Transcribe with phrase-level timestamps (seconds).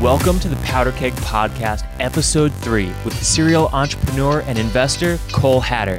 [0.00, 5.98] Welcome to the Powder Keg Podcast, Episode 3, with serial entrepreneur and investor Cole Hatter.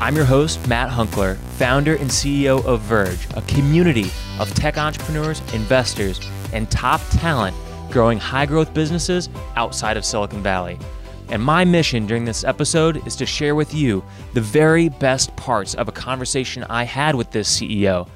[0.00, 5.40] I'm your host, Matt Hunckler, founder and CEO of Verge, a community of tech entrepreneurs,
[5.52, 6.20] investors,
[6.52, 7.56] and top talent
[7.90, 10.78] growing high growth businesses outside of Silicon Valley.
[11.28, 15.74] And my mission during this episode is to share with you the very best parts
[15.74, 18.08] of a conversation I had with this CEO.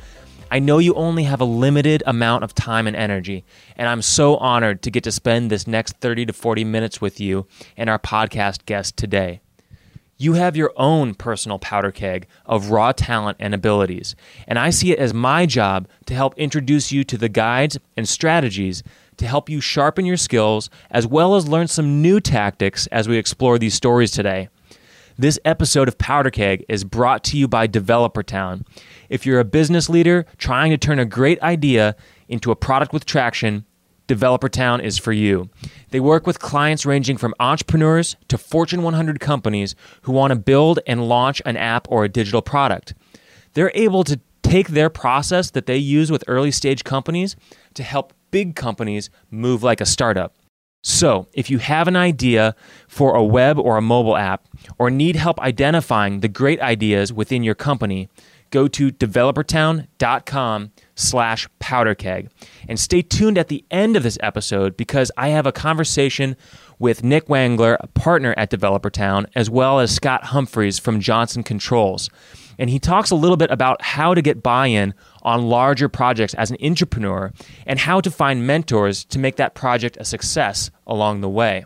[0.52, 3.42] I know you only have a limited amount of time and energy,
[3.74, 7.18] and I'm so honored to get to spend this next 30 to 40 minutes with
[7.18, 9.40] you and our podcast guest today.
[10.18, 14.14] You have your own personal powder keg of raw talent and abilities,
[14.46, 18.06] and I see it as my job to help introduce you to the guides and
[18.06, 18.82] strategies
[19.16, 23.16] to help you sharpen your skills as well as learn some new tactics as we
[23.16, 24.50] explore these stories today.
[25.22, 28.64] This episode of Powder Keg is brought to you by Developer Town.
[29.08, 31.94] If you're a business leader trying to turn a great idea
[32.26, 33.64] into a product with traction,
[34.08, 35.48] Developer Town is for you.
[35.90, 40.80] They work with clients ranging from entrepreneurs to Fortune 100 companies who want to build
[40.88, 42.92] and launch an app or a digital product.
[43.52, 47.36] They're able to take their process that they use with early stage companies
[47.74, 50.34] to help big companies move like a startup.
[50.82, 52.56] So, if you have an idea
[52.88, 57.44] for a web or a mobile app, or need help identifying the great ideas within
[57.44, 58.08] your company,
[58.50, 62.28] go to developertown.com slash powderkeg.
[62.68, 66.36] And stay tuned at the end of this episode because I have a conversation
[66.78, 72.10] with Nick Wangler, a partner at DeveloperTown, as well as Scott Humphreys from Johnson Controls.
[72.58, 76.34] And he talks a little bit about how to get buy in on larger projects
[76.34, 77.32] as an entrepreneur
[77.66, 81.64] and how to find mentors to make that project a success along the way.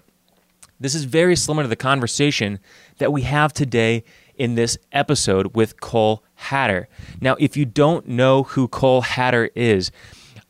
[0.78, 2.58] This is very similar to the conversation
[2.98, 4.04] that we have today
[4.36, 6.88] in this episode with Cole Hatter.
[7.20, 9.90] Now, if you don't know who Cole Hatter is,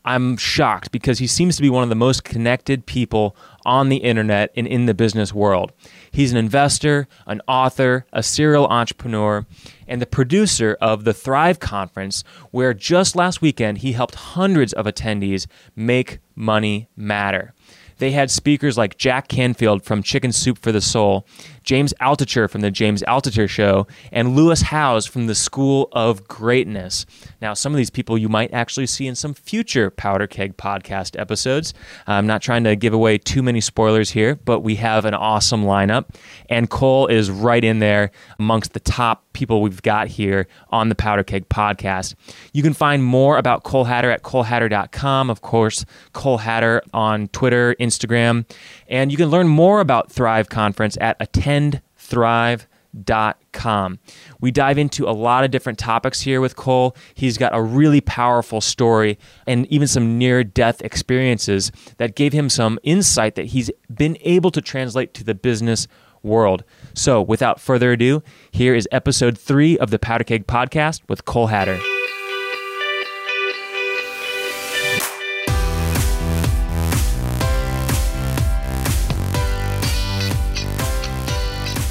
[0.04, 3.96] I'm shocked because he seems to be one of the most connected people on the
[3.96, 5.72] internet and in the business world.
[6.16, 9.44] He's an investor, an author, a serial entrepreneur,
[9.86, 14.86] and the producer of the Thrive Conference, where just last weekend he helped hundreds of
[14.86, 15.46] attendees
[15.76, 17.52] make money matter.
[17.98, 21.26] They had speakers like Jack Canfield from Chicken Soup for the Soul,
[21.66, 27.04] James Altucher from the James Altucher Show, and Lewis Howes from the School of Greatness.
[27.42, 31.20] Now, some of these people you might actually see in some future Powder Keg podcast
[31.20, 31.74] episodes.
[32.06, 35.64] I'm not trying to give away too many spoilers here, but we have an awesome
[35.64, 36.14] lineup,
[36.48, 40.94] and Cole is right in there amongst the top people we've got here on the
[40.94, 42.14] Powder Keg podcast.
[42.54, 45.28] You can find more about Cole Hatter at colehatter.com.
[45.28, 48.46] Of course, Cole Hatter on Twitter, Instagram.
[48.88, 53.98] And you can learn more about Thrive Conference at attendthrive.com.
[54.40, 56.96] We dive into a lot of different topics here with Cole.
[57.14, 62.48] He's got a really powerful story and even some near death experiences that gave him
[62.48, 65.86] some insight that he's been able to translate to the business
[66.22, 66.64] world.
[66.96, 71.48] So, without further ado, here is episode three of the Powder Keg Podcast with Cole
[71.48, 71.78] Hatter.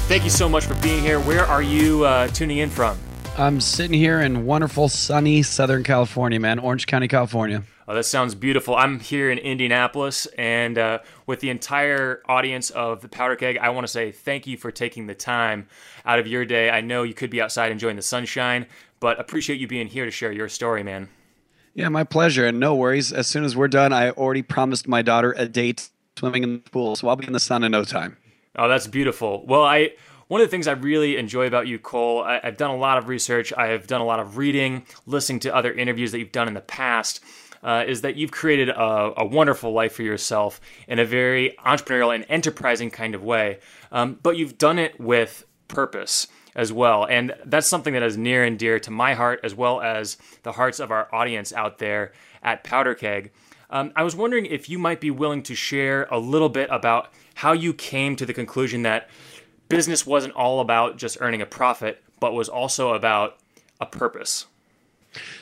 [0.08, 1.20] Thank you so much for being here.
[1.20, 2.98] Where are you uh, tuning in from?
[3.38, 7.62] I'm sitting here in wonderful, sunny Southern California, man, Orange County, California.
[7.88, 8.74] Oh, that sounds beautiful.
[8.74, 13.68] I'm here in Indianapolis, and uh, with the entire audience of the Powder Keg, I
[13.68, 15.68] want to say thank you for taking the time
[16.04, 16.68] out of your day.
[16.68, 18.66] I know you could be outside enjoying the sunshine,
[18.98, 21.08] but appreciate you being here to share your story, man.
[21.74, 22.44] Yeah, my pleasure.
[22.44, 23.12] And no worries.
[23.12, 26.70] As soon as we're done, I already promised my daughter a date swimming in the
[26.70, 28.16] pool, so I'll be in the sun in no time.
[28.56, 29.46] Oh, that's beautiful.
[29.46, 29.90] Well, I
[30.26, 32.98] one of the things I really enjoy about you, Cole, I, have done a lot
[32.98, 36.32] of research, I have done a lot of reading, listening to other interviews that you've
[36.32, 37.22] done in the past
[37.66, 42.14] uh, is that you've created a, a, wonderful life for yourself in a very entrepreneurial
[42.14, 43.58] and enterprising kind of way.
[43.90, 47.04] Um, but you've done it with purpose as well.
[47.04, 50.52] And that's something that is near and dear to my heart as well as the
[50.52, 53.32] hearts of our audience out there at Powder Keg.
[53.68, 57.12] Um, I was wondering if you might be willing to share a little bit about
[57.34, 59.10] how you came to the conclusion that
[59.68, 63.38] business wasn't all about just earning a profit, but was also about
[63.80, 64.46] a purpose.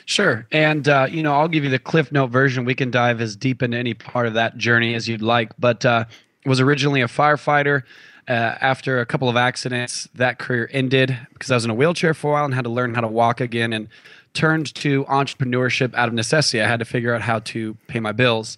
[0.05, 0.47] Sure.
[0.51, 2.65] And, uh, you know, I'll give you the Cliff Note version.
[2.65, 5.51] We can dive as deep into any part of that journey as you'd like.
[5.57, 6.05] But uh,
[6.45, 7.83] was originally a firefighter.
[8.27, 12.15] Uh, after a couple of accidents, that career ended because I was in a wheelchair
[12.15, 13.87] for a while and had to learn how to walk again and
[14.33, 16.59] turned to entrepreneurship out of necessity.
[16.59, 18.57] I had to figure out how to pay my bills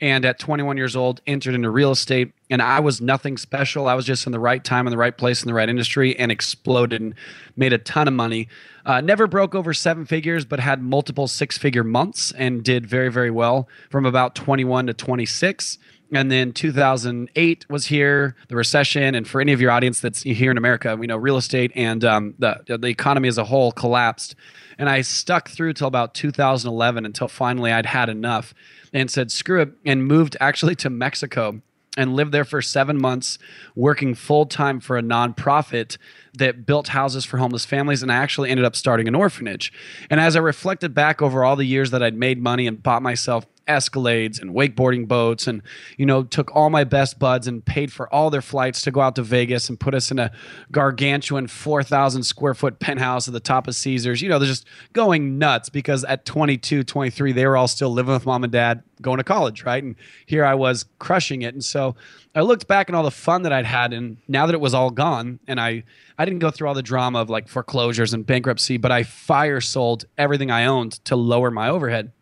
[0.00, 3.88] and at 21 years old entered into real estate and i was nothing special.
[3.88, 6.18] I was just in the right time in the right place in the right industry
[6.18, 7.14] and exploded and
[7.56, 8.48] made a ton of money.
[8.86, 13.10] Uh, never broke over seven figures but had multiple six figure months and did very
[13.10, 15.78] very well from about 21 to 26
[16.12, 19.14] and then 2008 was here, the recession.
[19.14, 22.04] And for any of your audience that's here in America, we know real estate and
[22.04, 24.34] um, the the economy as a whole collapsed.
[24.78, 28.54] And I stuck through till about 2011 until finally I'd had enough
[28.92, 31.60] and said screw it and moved actually to Mexico
[31.96, 33.38] and lived there for seven months,
[33.74, 35.98] working full time for a nonprofit
[36.34, 38.02] that built houses for homeless families.
[38.02, 39.72] And I actually ended up starting an orphanage.
[40.08, 43.02] And as I reflected back over all the years that I'd made money and bought
[43.02, 45.62] myself Escalades and wakeboarding boats, and
[45.96, 49.00] you know, took all my best buds and paid for all their flights to go
[49.00, 50.30] out to Vegas and put us in a
[50.72, 54.22] gargantuan 4,000 square foot penthouse at the top of Caesars.
[54.22, 58.14] You know, they're just going nuts because at 22, 23, they were all still living
[58.14, 59.82] with mom and dad, going to college, right?
[59.82, 59.94] And
[60.26, 61.54] here I was crushing it.
[61.54, 61.94] And so
[62.34, 64.74] I looked back at all the fun that I'd had, and now that it was
[64.74, 65.84] all gone, and I
[66.18, 69.60] I didn't go through all the drama of like foreclosures and bankruptcy, but I fire
[69.60, 72.12] sold everything I owned to lower my overhead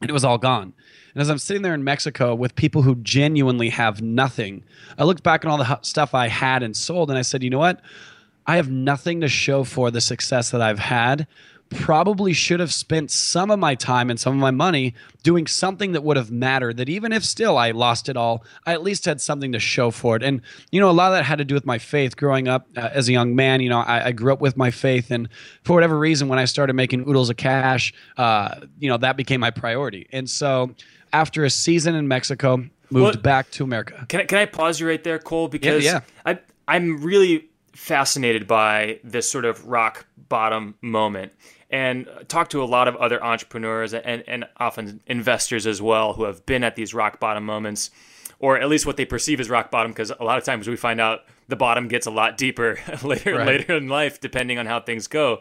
[0.00, 0.72] and it was all gone.
[1.14, 4.64] And as I'm sitting there in Mexico with people who genuinely have nothing,
[4.98, 7.50] I looked back at all the stuff I had and sold, and I said, you
[7.50, 7.80] know what?
[8.46, 11.26] I have nothing to show for the success that I've had,
[11.70, 15.92] probably should have spent some of my time and some of my money doing something
[15.92, 16.76] that would have mattered.
[16.76, 19.90] That even if still I lost it all, I at least had something to show
[19.90, 20.22] for it.
[20.22, 20.40] And,
[20.70, 22.90] you know, a lot of that had to do with my faith growing up uh,
[22.92, 23.60] as a young man.
[23.60, 25.10] You know, I, I, grew up with my faith.
[25.10, 25.28] And
[25.64, 29.40] for whatever reason, when I started making oodles of cash, uh, you know, that became
[29.40, 30.08] my priority.
[30.12, 30.74] And so
[31.12, 32.56] after a season in Mexico,
[32.90, 34.06] moved well, back to America.
[34.08, 35.48] Can I, can I pause you right there, Cole?
[35.48, 36.34] Because yeah, yeah.
[36.34, 41.32] I, I'm really fascinated by this sort of rock bottom moment
[41.76, 46.24] and talk to a lot of other entrepreneurs and, and often investors as well who
[46.24, 47.90] have been at these rock bottom moments
[48.38, 50.74] or at least what they perceive as rock bottom because a lot of times we
[50.74, 53.46] find out the bottom gets a lot deeper later right.
[53.46, 55.38] later in life depending on how things go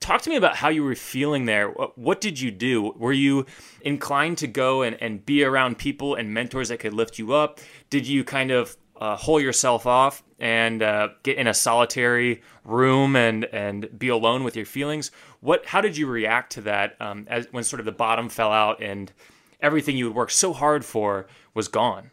[0.00, 3.46] talk to me about how you were feeling there what did you do were you
[3.80, 7.58] inclined to go and, and be around people and mentors that could lift you up
[7.88, 13.16] did you kind of uh, hole yourself off and uh, get in a solitary room
[13.16, 15.10] and and be alone with your feelings.
[15.40, 15.66] What?
[15.66, 18.82] How did you react to that um, as when sort of the bottom fell out
[18.82, 19.12] and
[19.60, 22.10] everything you had worked so hard for was gone?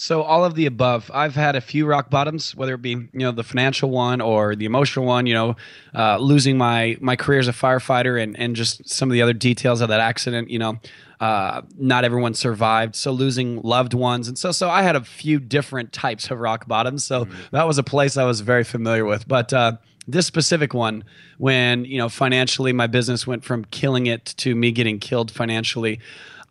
[0.00, 1.10] So all of the above.
[1.12, 4.54] I've had a few rock bottoms, whether it be you know the financial one or
[4.54, 5.26] the emotional one.
[5.26, 5.56] You know,
[5.92, 9.32] uh, losing my my career as a firefighter and and just some of the other
[9.32, 10.50] details of that accident.
[10.50, 10.78] You know,
[11.18, 12.94] uh, not everyone survived.
[12.94, 16.68] So losing loved ones, and so so I had a few different types of rock
[16.68, 17.02] bottoms.
[17.02, 17.36] So mm-hmm.
[17.50, 19.26] that was a place I was very familiar with.
[19.26, 19.78] But uh,
[20.08, 21.04] this specific one,
[21.36, 26.00] when you know financially my business went from killing it to me getting killed financially,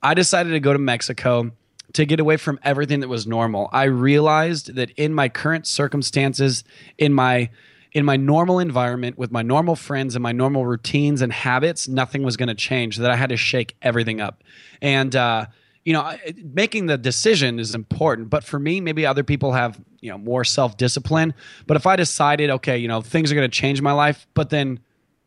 [0.01, 1.51] I decided to go to Mexico
[1.94, 3.69] to get away from everything that was normal.
[3.71, 6.63] I realized that in my current circumstances,
[6.98, 7.50] in my
[7.94, 12.21] in my normal environment with my normal friends and my normal routines and habits, nothing
[12.21, 12.98] was going to change.
[12.98, 14.44] That I had to shake everything up,
[14.81, 15.48] and uh,
[15.83, 16.15] you know,
[16.53, 18.30] making the decision is important.
[18.30, 21.33] But for me, maybe other people have you know more self discipline.
[21.65, 24.49] But if I decided, okay, you know, things are going to change my life, but
[24.49, 24.79] then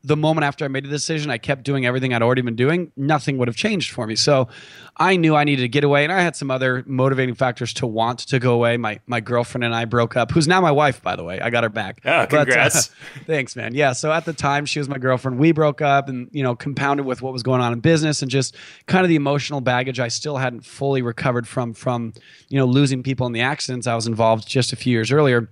[0.03, 2.91] the moment after I made the decision, I kept doing everything I'd already been doing.
[2.97, 4.17] Nothing would have changed for me.
[4.17, 4.49] So
[4.97, 7.87] I knew I needed to get away, and I had some other motivating factors to
[7.87, 8.79] want to go away.
[8.79, 11.39] My my girlfriend and I broke up, who's now my wife, by the way.
[11.41, 12.01] I got her back.
[12.07, 12.89] Oh, congrats!
[12.89, 13.75] But, uh, thanks, man.
[13.75, 13.93] Yeah.
[13.93, 15.39] So at the time, she was my girlfriend.
[15.39, 18.31] We broke up, and you know, compounded with what was going on in business and
[18.31, 18.57] just
[18.87, 22.15] kind of the emotional baggage I still hadn't fully recovered from from
[22.49, 25.51] you know losing people in the accidents I was involved just a few years earlier.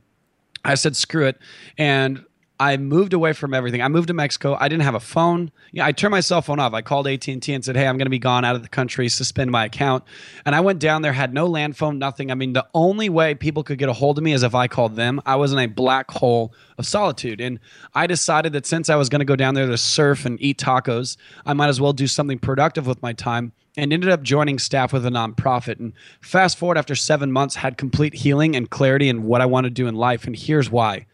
[0.65, 1.39] I said, screw it.
[1.77, 2.25] And
[2.61, 3.83] I moved away from everything.
[3.83, 4.57] I moved to Mexico.
[4.59, 5.53] I didn't have a phone.
[5.71, 6.75] Yeah, I turned my cell phone off.
[6.75, 8.63] I called AT and T and said, "Hey, I'm going to be gone out of
[8.63, 9.09] the country.
[9.09, 10.03] Suspend my account."
[10.45, 12.33] And I went down there, had no land phone, nothing.
[12.33, 14.67] I mean, the only way people could get a hold of me is if I
[14.67, 15.21] called them.
[15.25, 17.61] I was in a black hole of solitude, and
[17.95, 20.59] I decided that since I was going to go down there to surf and eat
[20.59, 24.59] tacos, I might as well do something productive with my time and ended up joining
[24.59, 25.79] staff with a nonprofit.
[25.79, 29.65] And fast forward after seven months, had complete healing and clarity in what I want
[29.65, 30.27] to do in life.
[30.27, 31.07] And here's why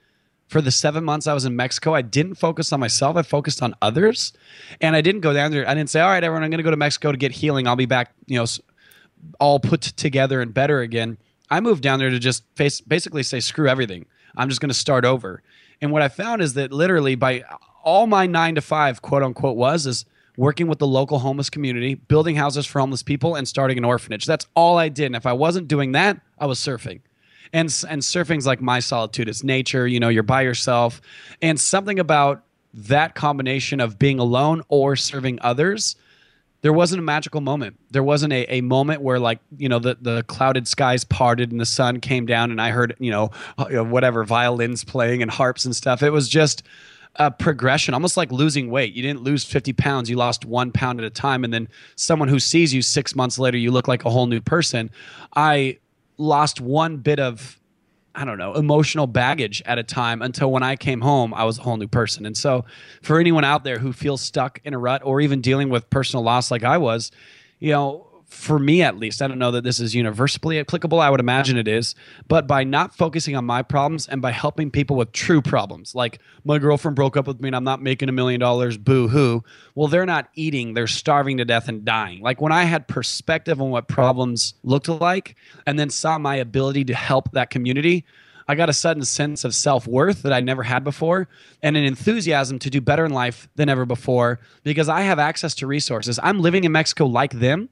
[0.49, 3.17] for the seven months I was in Mexico, I didn't focus on myself.
[3.17, 4.33] I focused on others.
[4.81, 5.69] And I didn't go down there.
[5.69, 7.67] I didn't say, all right, everyone, I'm going to go to Mexico to get healing.
[7.67, 8.47] I'll be back, you know,
[9.41, 11.19] all put together and better again.
[11.51, 14.07] I moved down there to just face, basically say, screw everything.
[14.37, 15.43] I'm just going to start over.
[15.81, 17.45] And what I found is that literally by
[17.83, 20.05] all my nine to five, quote unquote, was is
[20.37, 24.27] working with the local homeless community, building houses for homeless people, and starting an orphanage.
[24.27, 25.07] That's all I did.
[25.07, 27.01] And if I wasn't doing that, I was surfing
[27.53, 29.29] and and surfing's like my solitude.
[29.29, 29.87] It's nature.
[29.87, 31.01] You know, you're by yourself,
[31.43, 35.97] and something about that combination of being alone or serving others
[36.65, 37.79] there wasn't a magical moment.
[37.91, 41.61] There wasn't a, a moment where like, you know, the, the clouded skies parted and
[41.61, 45.67] the sun came down and I heard, you know, uh, whatever violins playing and harps
[45.67, 46.03] and stuff.
[46.03, 46.63] It was just
[47.17, 48.95] a progression, almost like losing weight.
[48.95, 51.45] You didn't lose 50 pounds, you lost one pound at a time.
[51.45, 54.41] And then someone who sees you six months later, you look like a whole new
[54.41, 54.91] person.
[55.37, 55.77] I
[56.17, 57.61] lost one bit of
[58.17, 61.59] I don't know, emotional baggage at a time until when I came home, I was
[61.59, 62.27] a whole new person.
[62.27, 62.65] And so,
[63.03, 66.23] for anyone out there who feels stuck in a rut or even dealing with personal
[66.23, 67.11] loss like I was,
[67.59, 71.01] you know, for me at least, I don't know that this is universally applicable.
[71.01, 71.95] I would imagine it is.
[72.29, 76.21] But by not focusing on my problems and by helping people with true problems, like
[76.45, 79.45] my girlfriend broke up with me and I'm not making a million dollars, boo hoo.
[79.75, 82.21] Well, they're not eating, they're starving to death and dying.
[82.21, 85.37] Like when I had perspective on what problems looked like
[85.67, 88.05] and then saw my ability to help that community,
[88.47, 91.29] I got a sudden sense of self worth that I never had before
[91.63, 95.55] and an enthusiasm to do better in life than ever before because I have access
[95.57, 96.19] to resources.
[96.23, 97.71] I'm living in Mexico like them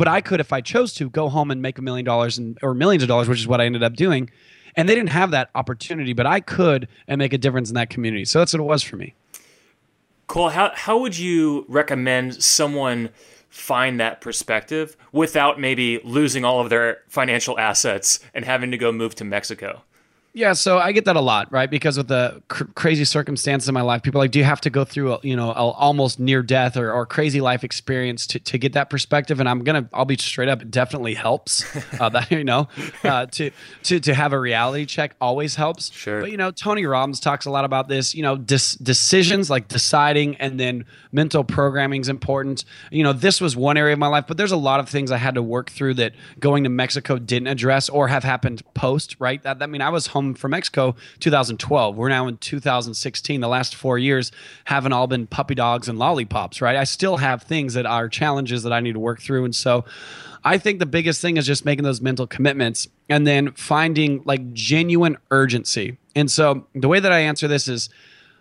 [0.00, 2.58] but I could, if I chose to, go home and make a million dollars and
[2.62, 4.30] or millions of dollars, which is what I ended up doing.
[4.74, 7.90] And they didn't have that opportunity, but I could and make a difference in that
[7.90, 8.24] community.
[8.24, 9.14] So that's what it was for me.
[10.26, 13.10] Cole, how, how would you recommend someone
[13.50, 18.92] find that perspective without maybe losing all of their financial assets and having to go
[18.92, 19.82] move to Mexico?
[20.32, 21.68] Yeah, so I get that a lot, right?
[21.68, 24.60] Because with the cr- crazy circumstances in my life, people are like, do you have
[24.60, 28.28] to go through, a, you know, a almost near death or, or crazy life experience
[28.28, 29.40] to, to get that perspective?
[29.40, 31.64] And I'm gonna, I'll be straight up, it definitely helps.
[32.00, 32.68] Uh, that you know,
[33.02, 33.50] uh, to
[33.82, 35.90] to to have a reality check always helps.
[35.92, 36.20] Sure.
[36.20, 38.14] But you know, Tony Robbins talks a lot about this.
[38.14, 42.64] You know, dis- decisions like deciding and then mental programming is important.
[42.92, 45.10] You know, this was one area of my life, but there's a lot of things
[45.10, 49.16] I had to work through that going to Mexico didn't address or have happened post.
[49.18, 49.42] Right.
[49.42, 51.96] That I mean, I was home from Mexico 2012.
[51.96, 53.40] We're now in 2016.
[53.40, 54.32] The last four years
[54.64, 56.76] haven't all been puppy dogs and lollipops, right?
[56.76, 59.44] I still have things that are challenges that I need to work through.
[59.44, 59.84] And so
[60.44, 64.52] I think the biggest thing is just making those mental commitments and then finding like
[64.52, 65.98] genuine urgency.
[66.14, 67.88] And so the way that I answer this is,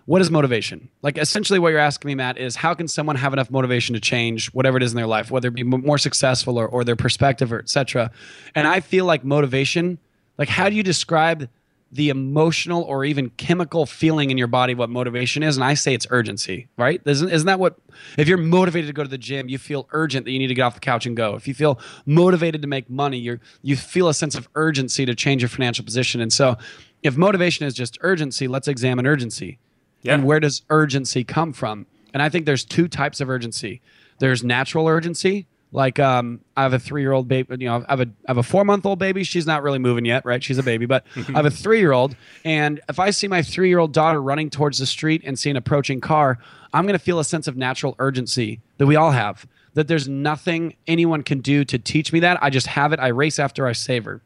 [0.10, 0.90] what is motivation?
[1.04, 4.02] Like essentially what you're asking me, Matt, is how can someone have enough motivation to
[4.02, 6.96] change whatever it is in their life, whether it be more successful or, or their
[6.96, 8.10] perspective or etc.
[8.56, 10.00] And I feel like motivation,
[10.40, 11.48] like how do you describe
[11.92, 15.94] the emotional or even chemical feeling in your body what motivation is and i say
[15.94, 17.02] it's urgency right?
[17.06, 17.78] Isn't, isn't that what
[18.18, 20.54] if you're motivated to go to the gym you feel urgent that you need to
[20.54, 21.36] get off the couch and go.
[21.36, 25.16] If you feel motivated to make money you you feel a sense of urgency to
[25.16, 26.22] change your financial position.
[26.22, 26.58] And so
[27.02, 29.60] if motivation is just urgency let's examine urgency.
[30.02, 30.14] Yeah.
[30.14, 31.86] and where does urgency come from?
[32.14, 33.82] And i think there's two types of urgency.
[34.20, 37.56] There's natural urgency like um, I have a three year old baby.
[37.60, 39.24] You know, I have a I have a four month old baby.
[39.24, 40.44] She's not really moving yet, right?
[40.44, 43.42] She's a baby, but I have a three year old, and if I see my
[43.42, 46.40] three year old daughter running towards the street and see an approaching car,
[46.74, 49.46] I'm going to feel a sense of natural urgency that we all have.
[49.76, 52.42] That there's nothing anyone can do to teach me that.
[52.42, 53.00] I just have it.
[53.00, 54.22] I race after I savor.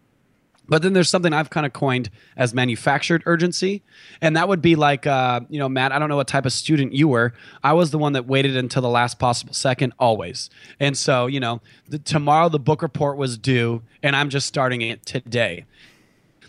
[0.67, 3.83] But then there's something I've kind of coined as manufactured urgency.
[4.21, 6.53] And that would be like, uh, you know, Matt, I don't know what type of
[6.53, 7.33] student you were.
[7.63, 10.49] I was the one that waited until the last possible second, always.
[10.79, 14.81] And so, you know, the, tomorrow the book report was due, and I'm just starting
[14.81, 15.65] it today.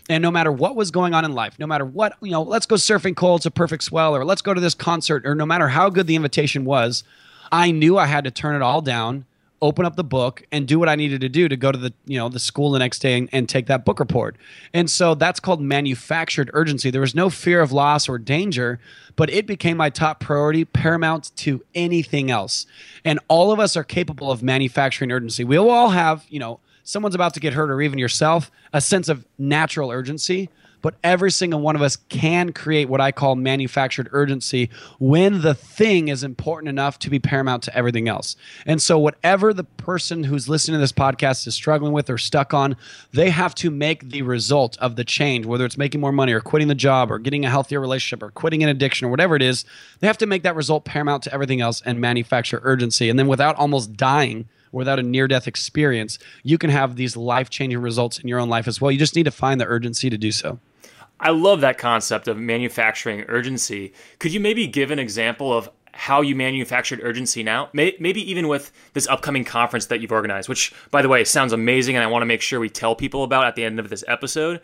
[0.07, 2.65] And no matter what was going on in life, no matter what, you know, let's
[2.65, 5.45] go surfing Cole, it's a perfect swell, or let's go to this concert, or no
[5.45, 7.03] matter how good the invitation was,
[7.51, 9.25] I knew I had to turn it all down
[9.65, 11.93] open up the book and do what I needed to do to go to the
[12.05, 14.35] you know the school the next day and, and, take that book report.
[14.73, 16.89] And so that's called manufactured urgency.
[16.89, 18.79] There was no fear of loss or danger,
[19.15, 22.65] but it became my top priority, paramount to anything else.
[23.03, 25.43] And all of us are capable of manufacturing urgency.
[25.43, 29.09] We all have you know someone's about to get hurt or even yourself a sense
[29.09, 30.49] of natural urgency
[30.81, 35.53] but every single one of us can create what I call manufactured urgency when the
[35.53, 38.35] thing is important enough to be paramount to everything else.
[38.65, 42.53] And so, whatever the person who's listening to this podcast is struggling with or stuck
[42.53, 42.75] on,
[43.11, 46.41] they have to make the result of the change, whether it's making more money or
[46.41, 49.41] quitting the job or getting a healthier relationship or quitting an addiction or whatever it
[49.41, 49.65] is,
[49.99, 53.09] they have to make that result paramount to everything else and manufacture urgency.
[53.09, 57.49] And then, without almost dying, without a near death experience, you can have these life
[57.49, 58.91] changing results in your own life as well.
[58.91, 60.59] You just need to find the urgency to do so.
[61.19, 63.93] I love that concept of manufacturing urgency.
[64.19, 67.69] Could you maybe give an example of how you manufactured urgency now?
[67.71, 71.95] Maybe even with this upcoming conference that you've organized, which, by the way, sounds amazing,
[71.95, 74.03] and I want to make sure we tell people about at the end of this
[74.07, 74.59] episode.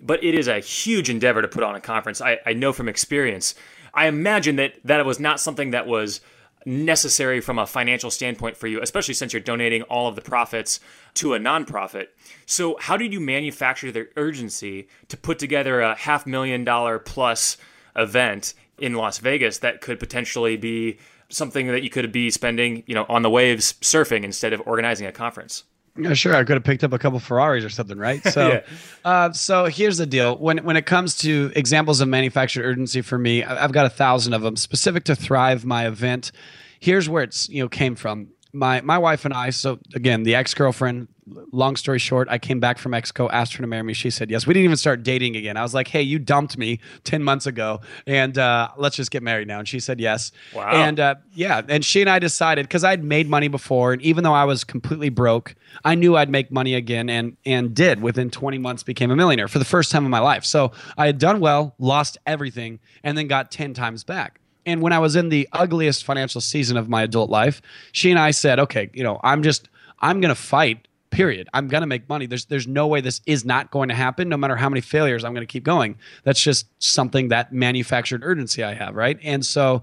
[0.00, 2.20] But it is a huge endeavor to put on a conference.
[2.20, 3.54] I, I know from experience.
[3.94, 6.20] I imagine that that it was not something that was
[6.66, 10.80] necessary from a financial standpoint for you, especially since you're donating all of the profits
[11.14, 12.08] to a nonprofit.
[12.44, 17.56] So, how did you manufacture the urgency to put together a half million dollar plus
[17.94, 22.94] event in Las Vegas that could potentially be something that you could be spending, you
[22.94, 25.64] know, on the waves surfing instead of organizing a conference?
[25.98, 26.34] Yeah, sure.
[26.34, 28.22] I could have picked up a couple Ferraris or something, right?
[28.36, 28.60] So, yeah.
[29.04, 30.36] uh, so here's the deal.
[30.36, 34.34] When when it comes to examples of manufactured urgency for me, I've got a thousand
[34.34, 36.32] of them specific to Thrive, my event.
[36.80, 39.50] Here's where it's you know came from my my wife and I.
[39.50, 41.08] So again, the ex girlfriend.
[41.50, 43.94] Long story short, I came back from Mexico, asked her to marry me.
[43.94, 44.46] She said yes.
[44.46, 45.56] We didn't even start dating again.
[45.56, 49.24] I was like, "Hey, you dumped me ten months ago, and uh, let's just get
[49.24, 50.30] married now." And she said yes.
[50.54, 50.70] Wow.
[50.70, 54.22] And uh, yeah, and she and I decided because I'd made money before, and even
[54.22, 58.00] though I was completely broke, I knew I'd make money again, and and did.
[58.02, 60.44] Within 20 months, became a millionaire for the first time in my life.
[60.44, 64.40] So I had done well, lost everything, and then got 10 times back.
[64.66, 68.18] And when I was in the ugliest financial season of my adult life, she and
[68.18, 69.68] I said, okay, you know, I'm just,
[70.00, 70.88] I'm going to fight.
[71.10, 71.48] Period.
[71.54, 72.26] I'm going to make money.
[72.26, 74.28] There's, there's no way this is not going to happen.
[74.28, 75.96] No matter how many failures, I'm going to keep going.
[76.24, 79.18] That's just something that manufactured urgency I have, right?
[79.22, 79.82] And so,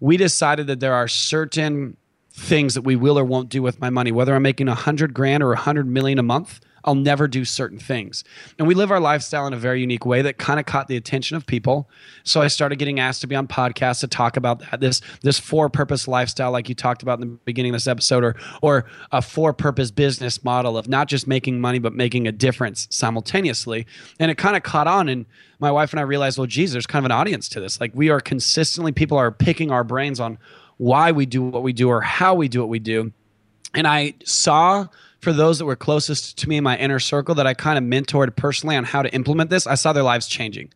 [0.00, 1.96] we decided that there are certain
[2.30, 5.14] things that we will or won't do with my money, whether I'm making a hundred
[5.14, 6.60] grand or a hundred million a month.
[6.84, 8.24] I'll never do certain things.
[8.58, 10.96] And we live our lifestyle in a very unique way that kind of caught the
[10.96, 11.88] attention of people.
[12.24, 14.80] So I started getting asked to be on podcasts to talk about that.
[14.80, 18.22] This this for purpose lifestyle, like you talked about in the beginning of this episode,
[18.22, 22.32] or or a for purpose business model of not just making money but making a
[22.32, 23.86] difference simultaneously.
[24.20, 25.26] And it kind of caught on and
[25.60, 27.80] my wife and I realized, well, geez, there's kind of an audience to this.
[27.80, 30.38] Like we are consistently, people are picking our brains on
[30.76, 33.12] why we do what we do or how we do what we do.
[33.74, 34.86] And I saw
[35.24, 37.84] for those that were closest to me in my inner circle that I kind of
[37.84, 40.72] mentored personally on how to implement this, I saw their lives changing,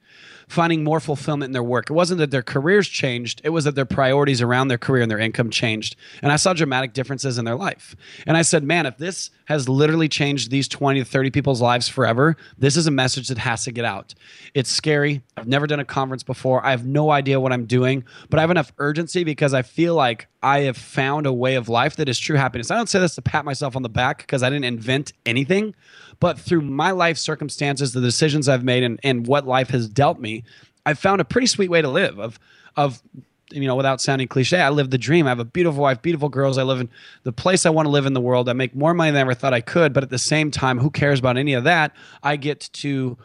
[0.49, 1.91] finding more fulfillment in their work.
[1.91, 5.11] It wasn't that their careers changed, it was that their priorities around their career and
[5.11, 5.95] their income changed.
[6.23, 7.95] And I saw dramatic differences in their life.
[8.27, 11.89] And I said, man, if this has literally changed these 20 to 30 people's lives
[11.89, 14.15] forever, this is a message that has to get out.
[14.55, 15.23] It's scary.
[15.37, 16.65] I've never done a conference before.
[16.65, 19.95] I have no idea what I'm doing, but I have enough urgency because I feel
[19.95, 22.71] like I have found a way of life that is true happiness.
[22.71, 25.75] I don't say this to pat myself on the back because I didn't invent anything,
[26.21, 30.19] but through my life circumstances, the decisions I've made, and, and what life has dealt
[30.19, 30.45] me,
[30.85, 32.19] I've found a pretty sweet way to live.
[32.19, 32.39] Of
[32.77, 33.03] of
[33.51, 35.27] you know, without sounding cliche, I live the dream.
[35.27, 36.59] I have a beautiful wife, beautiful girls.
[36.59, 36.91] I live in
[37.23, 38.49] the place I want to live in the world.
[38.49, 40.79] I make more money than I ever thought I could, but at the same time,
[40.79, 41.93] who cares about any of that?
[42.23, 43.17] I get to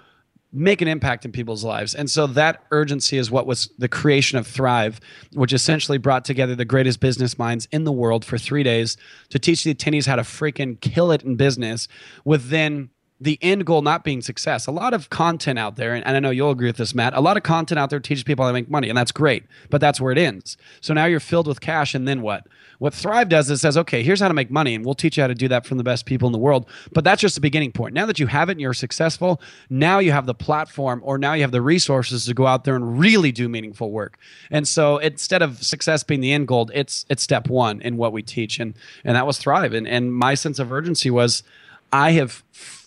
[0.53, 1.95] make an impact in people's lives.
[1.95, 4.99] And so that urgency is what was the creation of Thrive,
[5.33, 8.95] which essentially brought together the greatest business minds in the world for three days
[9.29, 11.87] to teach the attendees how to freaking kill it in business
[12.23, 12.91] with then
[13.23, 14.67] the end goal not being success.
[14.67, 17.13] A lot of content out there, and I know you'll agree with this, Matt.
[17.13, 19.45] A lot of content out there teaches people how to make money, and that's great,
[19.69, 20.57] but that's where it ends.
[20.81, 22.47] So now you're filled with cash, and then what?
[22.79, 25.23] What Thrive does is says, okay, here's how to make money, and we'll teach you
[25.23, 26.67] how to do that from the best people in the world.
[26.91, 27.93] But that's just the beginning point.
[27.93, 31.31] Now that you have it and you're successful, now you have the platform, or now
[31.31, 34.17] you have the resources to go out there and really do meaningful work.
[34.51, 38.11] And so instead of success being the end goal, it's it's step one in what
[38.11, 38.73] we teach, and
[39.05, 39.73] and that was Thrive.
[39.73, 41.43] And and my sense of urgency was,
[41.93, 42.43] I have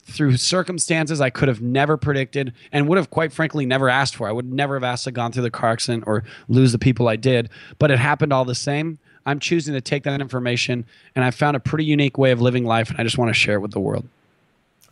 [0.07, 4.29] through circumstances I could have never predicted and would have quite frankly never asked for.
[4.29, 7.09] I would never have asked to gone through the car accident or lose the people
[7.09, 8.99] I did, but it happened all the same.
[9.27, 12.65] I'm choosing to take that information and I found a pretty unique way of living
[12.65, 14.09] life and I just want to share it with the world.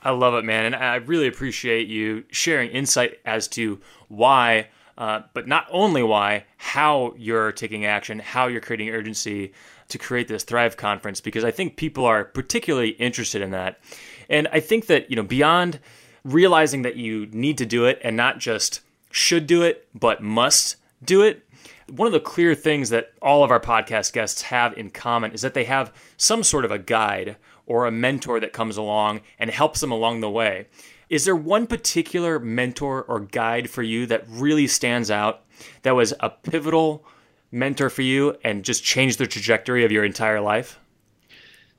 [0.03, 0.66] I love it, man.
[0.66, 6.44] And I really appreciate you sharing insight as to why, uh, but not only why,
[6.59, 9.53] how you're taking action, how you're creating urgency
[9.88, 13.81] to create this Thrive conference, because I think people are particularly interested in that.
[14.28, 15.80] And I think that, you know, beyond
[16.24, 20.76] realizing that you need to do it and not just should do it, but must
[21.04, 21.46] do it,
[21.90, 25.42] one of the clear things that all of our podcast guests have in common is
[25.42, 29.50] that they have some sort of a guide or a mentor that comes along and
[29.50, 30.66] helps them along the way.
[31.10, 35.42] Is there one particular mentor or guide for you that really stands out
[35.82, 37.04] that was a pivotal
[37.52, 40.78] mentor for you and just changed the trajectory of your entire life?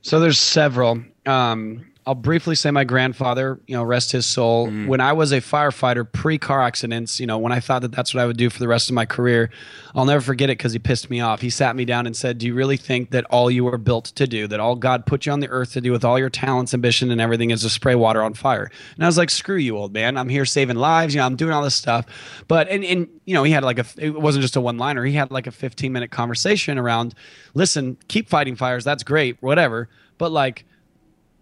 [0.02, 1.04] So there's several.
[1.26, 4.68] Um, I'll briefly say my grandfather, you know, rest his soul.
[4.68, 4.86] Mm.
[4.88, 8.14] When I was a firefighter pre car accidents, you know, when I thought that that's
[8.14, 9.50] what I would do for the rest of my career,
[9.96, 11.42] I'll never forget it because he pissed me off.
[11.42, 14.06] He sat me down and said, Do you really think that all you were built
[14.06, 16.30] to do, that all God put you on the earth to do with all your
[16.30, 18.70] talents, ambition, and everything is to spray water on fire?
[18.96, 20.16] And I was like, Screw you, old man.
[20.16, 21.16] I'm here saving lives.
[21.16, 22.06] You know, I'm doing all this stuff.
[22.48, 25.06] But, and, and you know, he had like a, it wasn't just a one liner.
[25.06, 27.16] He had like a 15 minute conversation around,
[27.56, 28.84] listen, keep fighting fires.
[28.84, 29.90] That's great, whatever.
[30.20, 30.66] But like,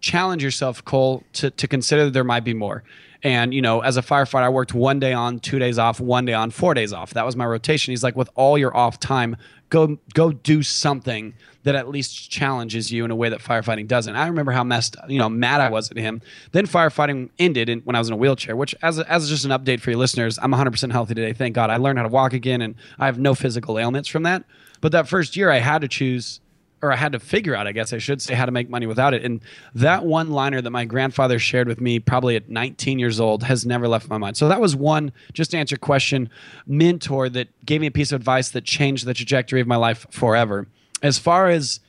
[0.04, 2.84] challenge yourself, Cole, to, to consider that there might be more.
[3.22, 6.26] And, you know, as a firefighter, I worked one day on, two days off, one
[6.26, 7.14] day on, four days off.
[7.14, 7.92] That was my rotation.
[7.92, 9.36] He's like, with all your off time,
[9.70, 14.14] go go do something that at least challenges you in a way that firefighting doesn't.
[14.14, 16.20] I remember how messed, you know, mad I was at him.
[16.52, 19.50] Then firefighting ended in, when I was in a wheelchair, which as, as just an
[19.50, 21.32] update for your listeners, I'm 100% healthy today.
[21.32, 21.70] Thank God.
[21.70, 24.44] I learned how to walk again and I have no physical ailments from that.
[24.82, 26.40] But that first year I had to choose
[26.84, 28.86] or I had to figure out, I guess I should say, how to make money
[28.86, 29.24] without it.
[29.24, 29.40] And
[29.74, 33.64] that one liner that my grandfather shared with me, probably at 19 years old, has
[33.64, 34.36] never left my mind.
[34.36, 36.28] So that was one, just to answer question,
[36.66, 40.06] mentor that gave me a piece of advice that changed the trajectory of my life
[40.10, 40.68] forever.
[41.02, 41.80] As far as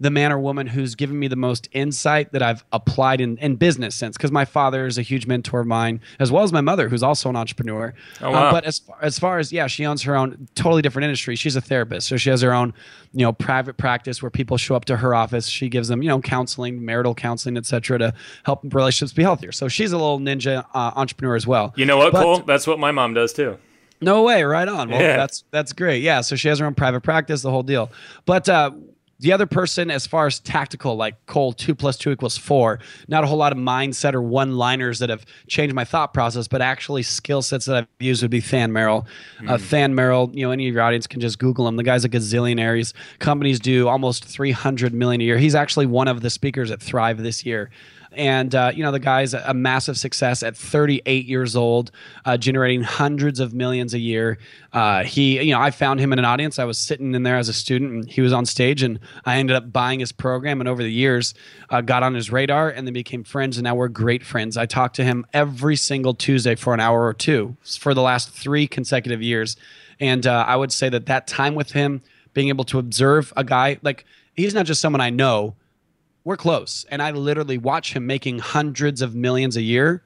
[0.00, 3.54] the man or woman who's given me the most insight that I've applied in, in
[3.56, 4.16] business sense.
[4.16, 7.02] Because my father is a huge mentor of mine, as well as my mother, who's
[7.02, 7.94] also an entrepreneur.
[8.20, 8.46] Oh, wow.
[8.48, 11.36] Um, but as far, as far as yeah, she owns her own totally different industry.
[11.36, 12.74] She's a therapist, so she has her own
[13.12, 15.46] you know private practice where people show up to her office.
[15.46, 19.52] She gives them you know counseling, marital counseling, etc., to help relationships be healthier.
[19.52, 21.72] So she's a little ninja uh, entrepreneur as well.
[21.76, 22.38] You know what, But- Cole?
[22.40, 23.58] That's what my mom does too.
[24.00, 24.90] no way, right on.
[24.90, 25.16] Well, Yeah.
[25.16, 26.02] that's that's great.
[26.02, 27.90] Yeah, so she has her own private practice, the whole deal.
[28.26, 28.72] But uh,
[29.24, 32.78] the other person, as far as tactical, like Cole, two plus two equals four.
[33.08, 36.60] Not a whole lot of mindset or one-liners that have changed my thought process, but
[36.60, 39.06] actually skill sets that I've used would be Than Merrill.
[39.48, 41.76] Uh, Than Merrill, you know, any of your audience can just Google him.
[41.76, 42.76] The guy's a gazillionaire.
[42.76, 45.38] His companies do almost three hundred million a year.
[45.38, 47.70] He's actually one of the speakers at Thrive this year
[48.16, 51.90] and uh, you know the guy's a, massive success at 38 years old
[52.24, 54.38] uh, generating hundreds of millions a year.
[54.72, 56.58] Uh, he you know i found him in an audience.
[56.58, 59.36] I was sitting in there as a student and he was on stage and i
[59.36, 60.60] ended up buying his program.
[60.60, 61.34] And over the years
[61.70, 64.56] uh, got on his radar and then became friends and now we're great friends.
[64.56, 68.30] I talk to him every single tuesday for an hour or two for the last
[68.30, 69.56] three consecutive years.
[70.00, 73.44] And uh, i would say that that time with him being able to observe a
[73.44, 75.54] guy like he's not just someone i know
[76.24, 76.84] we're close.
[76.90, 80.02] And i literally watch him making hundreds of millions a year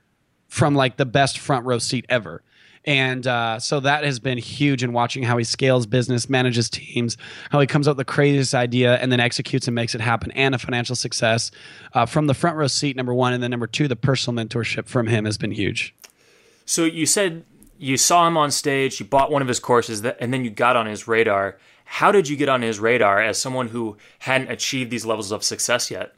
[0.48, 2.42] from like the best front row seat ever.
[2.84, 7.18] And uh, so that has been huge in watching how he scales business manages teams
[7.50, 10.30] how he comes up with the craziest idea and then executes and makes it happen
[10.32, 11.50] and a financial success.
[11.92, 14.86] Uh, from the front row seat number one and then number two the personal mentorship
[14.86, 15.94] from him has been huge.
[16.64, 17.44] So you said
[17.78, 20.76] you saw him on stage, you bought one of his courses, and then you got
[20.76, 21.56] on his radar.
[21.90, 25.42] How did you get on his radar as someone who hadn't achieved these levels of
[25.42, 26.14] success yet?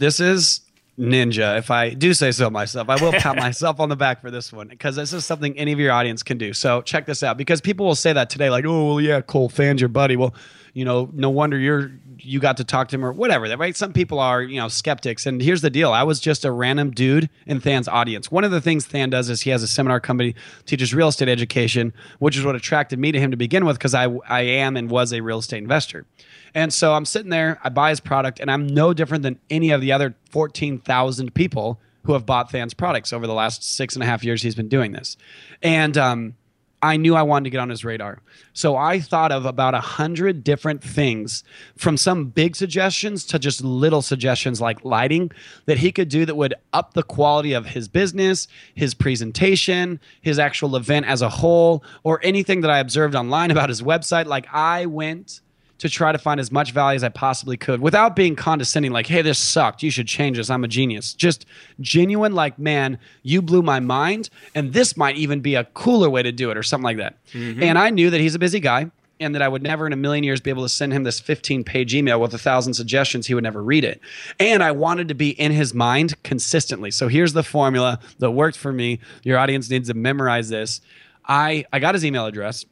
[0.00, 0.62] this is
[0.98, 2.88] ninja if i do say so myself.
[2.88, 5.72] I will pat myself on the back for this one because this is something any
[5.72, 6.52] of your audience can do.
[6.52, 9.48] So check this out because people will say that today like oh well yeah cole
[9.48, 10.16] Than's your buddy.
[10.16, 10.34] Well
[10.72, 13.76] you know no wonder you're you got to talk to him or whatever That right?
[13.76, 15.26] Some people are you know skeptics.
[15.26, 15.92] And here's the deal.
[15.92, 18.30] I was just a random dude in than's audience.
[18.30, 20.34] One of the things than does is he has a seminar company
[20.66, 23.94] teaches real estate education which is what attracted me to him to begin with because
[23.94, 26.06] i i am and was a real estate investor.
[26.54, 29.70] And so I'm sitting there, I buy his product, and I'm no different than any
[29.70, 34.02] of the other 14,000 people who have bought Than's products over the last six and
[34.02, 35.16] a half years he's been doing this.
[35.62, 36.34] And um,
[36.82, 38.20] I knew I wanted to get on his radar.
[38.52, 41.44] So I thought of about a hundred different things
[41.76, 45.30] from some big suggestions to just little suggestions like lighting
[45.66, 50.38] that he could do that would up the quality of his business, his presentation, his
[50.38, 54.26] actual event as a whole, or anything that I observed online about his website.
[54.26, 55.40] Like I went
[55.80, 59.06] to try to find as much value as I possibly could without being condescending, like,
[59.06, 59.82] hey, this sucked.
[59.82, 60.50] You should change this.
[60.50, 61.14] I'm a genius.
[61.14, 61.46] Just
[61.80, 64.28] genuine, like, man, you blew my mind.
[64.54, 67.16] And this might even be a cooler way to do it or something like that.
[67.32, 67.62] Mm-hmm.
[67.62, 68.90] And I knew that he's a busy guy
[69.20, 71.18] and that I would never in a million years be able to send him this
[71.18, 73.26] 15 page email with a thousand suggestions.
[73.26, 74.02] He would never read it.
[74.38, 76.90] And I wanted to be in his mind consistently.
[76.90, 79.00] So here's the formula that worked for me.
[79.22, 80.82] Your audience needs to memorize this.
[81.26, 82.66] I, I got his email address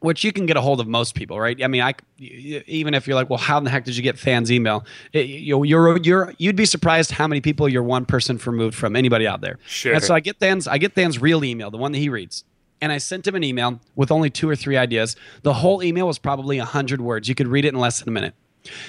[0.00, 1.62] which you can get a hold of most people, right?
[1.62, 4.18] I mean, I even if you're like, well, how in the heck did you get
[4.18, 4.84] Than's email?
[5.12, 8.96] It, you, you're you're you'd be surprised how many people you're one person removed from
[8.96, 9.58] anybody out there.
[9.66, 9.94] Sure.
[9.94, 12.44] And so I get Dan's I get Than's real email, the one that he reads.
[12.82, 15.14] And I sent him an email with only two or three ideas.
[15.42, 17.28] The whole email was probably 100 words.
[17.28, 18.34] You could read it in less than a minute.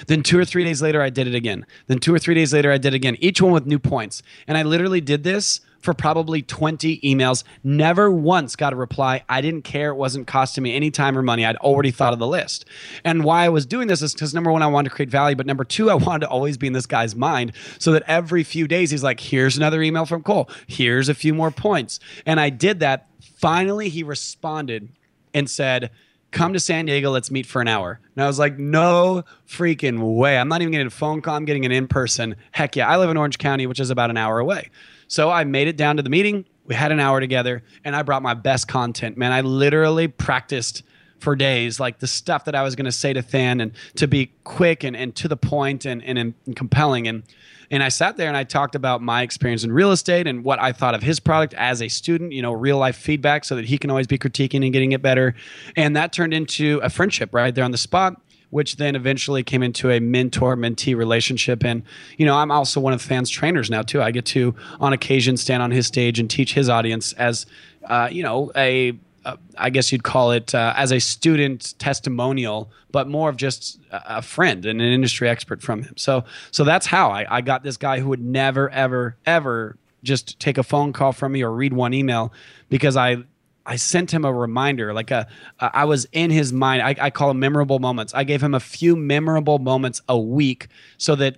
[0.06, 1.66] Then two or three days later, I did it again.
[1.88, 4.22] Then two or three days later, I did it again, each one with new points.
[4.46, 7.44] And I literally did this for probably 20 emails.
[7.62, 9.24] Never once got a reply.
[9.28, 9.90] I didn't care.
[9.90, 11.44] It wasn't costing me any time or money.
[11.44, 12.64] I'd already thought of the list.
[13.04, 15.36] And why I was doing this is because number one, I wanted to create value.
[15.36, 18.44] But number two, I wanted to always be in this guy's mind so that every
[18.44, 20.48] few days he's like, here's another email from Cole.
[20.68, 21.98] Here's a few more points.
[22.24, 23.08] And I did that.
[23.20, 24.88] Finally, he responded
[25.34, 25.90] and said,
[26.30, 28.00] come to San Diego, let's meet for an hour.
[28.14, 30.38] And I was like, no freaking way.
[30.38, 32.36] I'm not even getting a phone call, I'm getting an in person.
[32.52, 32.88] Heck yeah.
[32.88, 34.70] I live in Orange County, which is about an hour away.
[35.12, 36.46] So I made it down to the meeting.
[36.64, 39.18] We had an hour together, and I brought my best content.
[39.18, 40.84] Man, I literally practiced
[41.18, 44.08] for days, like the stuff that I was going to say to Than and to
[44.08, 47.08] be quick and, and to the point and, and, and compelling.
[47.08, 47.24] And,
[47.70, 50.58] and I sat there and I talked about my experience in real estate and what
[50.62, 53.66] I thought of his product as a student, you know, real life feedback so that
[53.66, 55.34] he can always be critiquing and getting it better.
[55.76, 58.18] And that turned into a friendship right there on the spot
[58.52, 61.64] which then eventually came into a mentor mentee relationship.
[61.64, 61.82] And,
[62.18, 64.02] you know, I'm also one of Than's trainers now, too.
[64.02, 67.46] I get to, on occasion, stand on his stage and teach his audience as,
[67.84, 68.92] uh, you know, a,
[69.24, 73.80] uh, I guess you'd call it uh, as a student testimonial, but more of just
[73.90, 75.94] a a friend and an industry expert from him.
[75.96, 80.38] So, so that's how I, I got this guy who would never, ever, ever just
[80.38, 82.34] take a phone call from me or read one email
[82.68, 83.24] because I
[83.64, 85.28] I sent him a reminder, like a,
[85.60, 86.82] I was in his mind.
[86.82, 88.12] I, I call them memorable moments.
[88.14, 91.36] I gave him a few memorable moments a week so that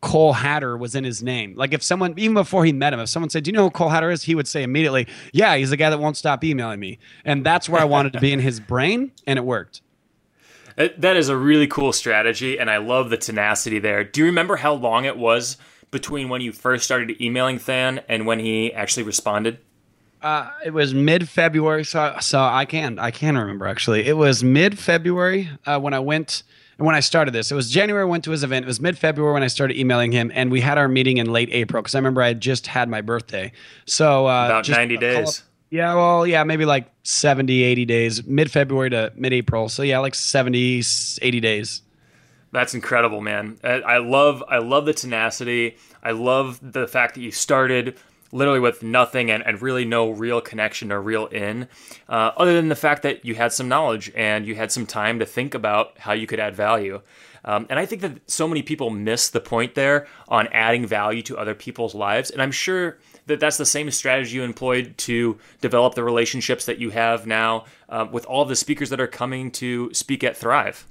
[0.00, 1.54] Cole Hatter was in his name.
[1.56, 3.70] Like if someone, even before he met him, if someone said, "Do you know who
[3.70, 6.80] Cole Hatter is?" He would say immediately, "Yeah, he's the guy that won't stop emailing
[6.80, 9.82] me." And that's where I wanted to be in his brain, and it worked.
[10.76, 14.04] Uh, that is a really cool strategy, and I love the tenacity there.
[14.04, 15.56] Do you remember how long it was
[15.90, 19.58] between when you first started emailing Than and when he actually responded?
[20.22, 24.06] Uh, it was mid February, so so I can I can remember actually.
[24.06, 26.42] It was mid February uh, when I went
[26.76, 27.52] when I started this.
[27.52, 28.02] It was January.
[28.02, 28.64] I went to his event.
[28.64, 31.30] It was mid February when I started emailing him, and we had our meeting in
[31.30, 33.52] late April because I remember I had just had my birthday.
[33.86, 35.42] So uh, about ninety days.
[35.70, 39.68] Yeah, well, yeah, maybe like 70, 80 days, mid February to mid April.
[39.68, 40.82] So yeah, like 70,
[41.20, 41.82] 80 days.
[42.52, 43.58] That's incredible, man.
[43.62, 45.76] I love I love the tenacity.
[46.02, 47.98] I love the fact that you started
[48.32, 51.68] literally with nothing and, and really no real connection or real in,
[52.08, 55.18] uh, other than the fact that you had some knowledge and you had some time
[55.18, 57.00] to think about how you could add value.
[57.44, 61.22] Um, and I think that so many people miss the point there on adding value
[61.22, 62.30] to other people's lives.
[62.30, 66.78] And I'm sure that that's the same strategy you employed to develop the relationships that
[66.78, 70.86] you have now uh, with all the speakers that are coming to speak at Thrive.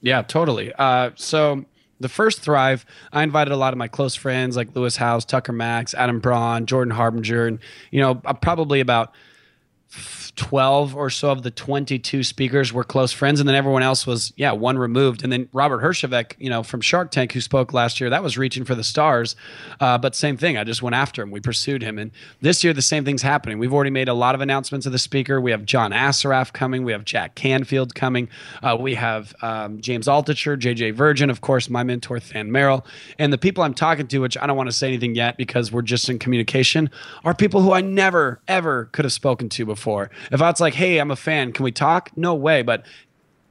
[0.00, 0.72] Yeah, totally.
[0.78, 1.64] Uh, so
[2.00, 5.52] the first Thrive, I invited a lot of my close friends like Lewis Howes, Tucker
[5.52, 7.58] Max, Adam Braun, Jordan Harbinger, and
[7.90, 9.12] you know, probably about
[10.36, 14.32] 12 or so of the 22 speakers were close friends and then everyone else was
[14.36, 15.24] yeah one removed.
[15.24, 18.36] And then robert herjavec you know from shark tank who spoke last year that was
[18.36, 19.34] reaching for the stars.
[19.80, 21.30] Uh, but same thing i just went after him.
[21.30, 21.98] We pursued him.
[21.98, 22.10] And
[22.42, 23.58] this year the same thing's happening.
[23.58, 25.40] We've already made a lot of announcements of the speaker.
[25.40, 26.84] We have john assaraf coming.
[26.84, 28.28] We have jack canfield coming.
[28.62, 32.84] Uh, we have um, james altucher jj virgin of course my mentor than merrill.
[33.18, 35.72] And the people i'm talking to which i don't want to say anything yet because
[35.72, 36.90] we're just in communication
[37.24, 39.85] are people who i never ever could have spoken to before
[40.30, 42.10] if I was like, hey, I'm a fan, can we talk?
[42.16, 42.62] No way.
[42.62, 42.84] But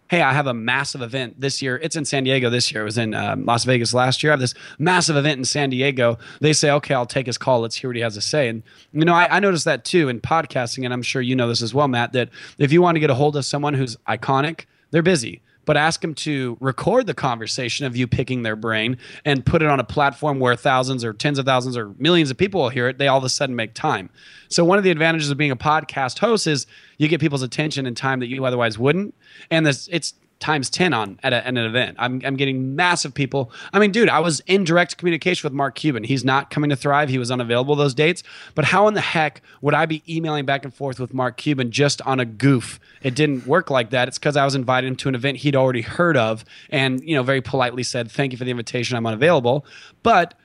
[0.07, 1.79] hey, I have a massive event this year.
[1.81, 2.81] It's in San Diego this year.
[2.81, 4.31] It was in um, Las Vegas last year.
[4.31, 6.19] I have this massive event in San Diego.
[6.41, 7.61] They say, okay, I'll take his call.
[7.61, 8.47] Let's hear what he has to say.
[8.47, 8.61] And,
[8.93, 11.63] you know, I, I noticed that too in podcasting, and I'm sure you know this
[11.63, 14.65] as well, Matt, that if you want to get a hold of someone who's iconic,
[14.91, 19.45] they're busy but ask them to record the conversation of you picking their brain and
[19.45, 22.61] put it on a platform where thousands or tens of thousands or millions of people
[22.61, 22.97] will hear it.
[22.97, 24.09] They all of a sudden make time.
[24.49, 27.85] So, one of the advantages of being a podcast host is you get people's attention
[27.85, 29.13] in time that you otherwise wouldn't.
[29.51, 30.13] And this, it's
[30.45, 31.97] times 10 on at, a, at, an event.
[31.97, 33.51] I'm, I'm getting massive people.
[33.73, 36.03] I mean, dude, I was in direct communication with Mark Cuban.
[36.03, 37.09] He's not coming to Thrive.
[37.09, 38.21] He was unavailable those dates.
[38.53, 41.71] But how in the heck would I be emailing back and forth with Mark Cuban
[41.71, 42.79] just on a goof?
[43.01, 44.07] It didn't work like that.
[44.07, 47.15] It's because I was invited him to an event he'd already heard of and, you
[47.15, 48.95] know, very politely said, thank you for the invitation.
[48.95, 49.65] I'm unavailable.
[50.03, 50.35] But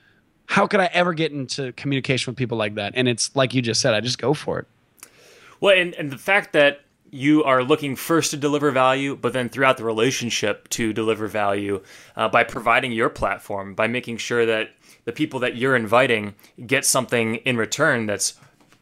[0.46, 2.94] how could I ever get into communication with people like that?
[2.96, 4.66] And it's like you just said, I just go for it.
[5.60, 9.48] Well, and, and the fact that you are looking first to deliver value, but then
[9.48, 11.82] throughout the relationship to deliver value
[12.16, 14.70] uh, by providing your platform, by making sure that
[15.04, 16.34] the people that you're inviting
[16.66, 18.34] get something in return that's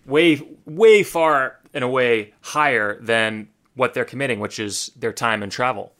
[0.06, 5.42] way, way far in a way higher than what they're committing, which is their time
[5.42, 5.92] and travel.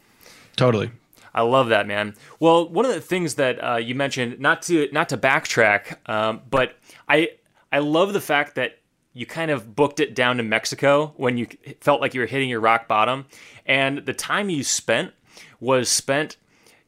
[0.57, 0.91] Totally.
[1.35, 2.15] I love that, man.
[2.41, 6.41] Well, one of the things that uh, you mentioned, not to not to backtrack, um,
[6.51, 6.77] but
[7.09, 7.31] I
[7.71, 8.78] I love the fact that
[9.19, 11.49] you kind of booked it down to Mexico when you
[11.81, 13.27] felt like you were hitting your rock bottom.
[13.67, 15.13] And the time you spent
[15.59, 16.37] was spent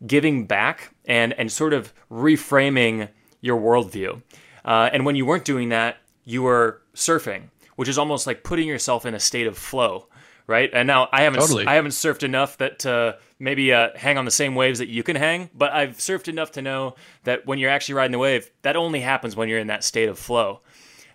[0.07, 3.09] giving back and, and sort of reframing
[3.41, 4.23] your worldview.
[4.65, 8.69] Uh, and when you weren't doing that, you were surfing, which is almost like putting
[8.69, 10.07] yourself in a state of flow,
[10.47, 10.71] right?
[10.73, 11.67] And now I haven't totally.
[11.67, 15.03] I haven't surfed enough that to maybe uh, hang on the same waves that you
[15.03, 18.49] can hang, but I've surfed enough to know that when you're actually riding the wave,
[18.63, 20.61] that only happens when you're in that state of flow.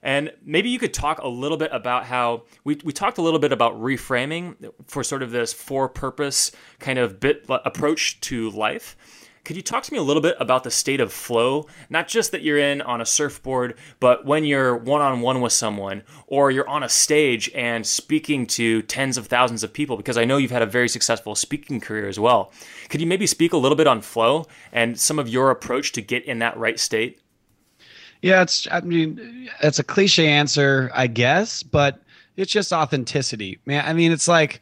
[0.05, 3.39] And maybe you could talk a little bit about how we, we talked a little
[3.39, 8.95] bit about reframing for sort of this for purpose kind of bit approach to life.
[9.43, 11.67] Could you talk to me a little bit about the state of flow?
[11.89, 15.53] Not just that you're in on a surfboard, but when you're one on one with
[15.53, 20.17] someone or you're on a stage and speaking to tens of thousands of people, because
[20.17, 22.51] I know you've had a very successful speaking career as well.
[22.89, 26.01] Could you maybe speak a little bit on flow and some of your approach to
[26.01, 27.21] get in that right state?
[28.25, 28.67] Yeah, it's.
[28.71, 32.01] I mean, it's a cliche answer, I guess, but
[32.35, 33.85] it's just authenticity, man.
[33.85, 34.61] I mean, it's like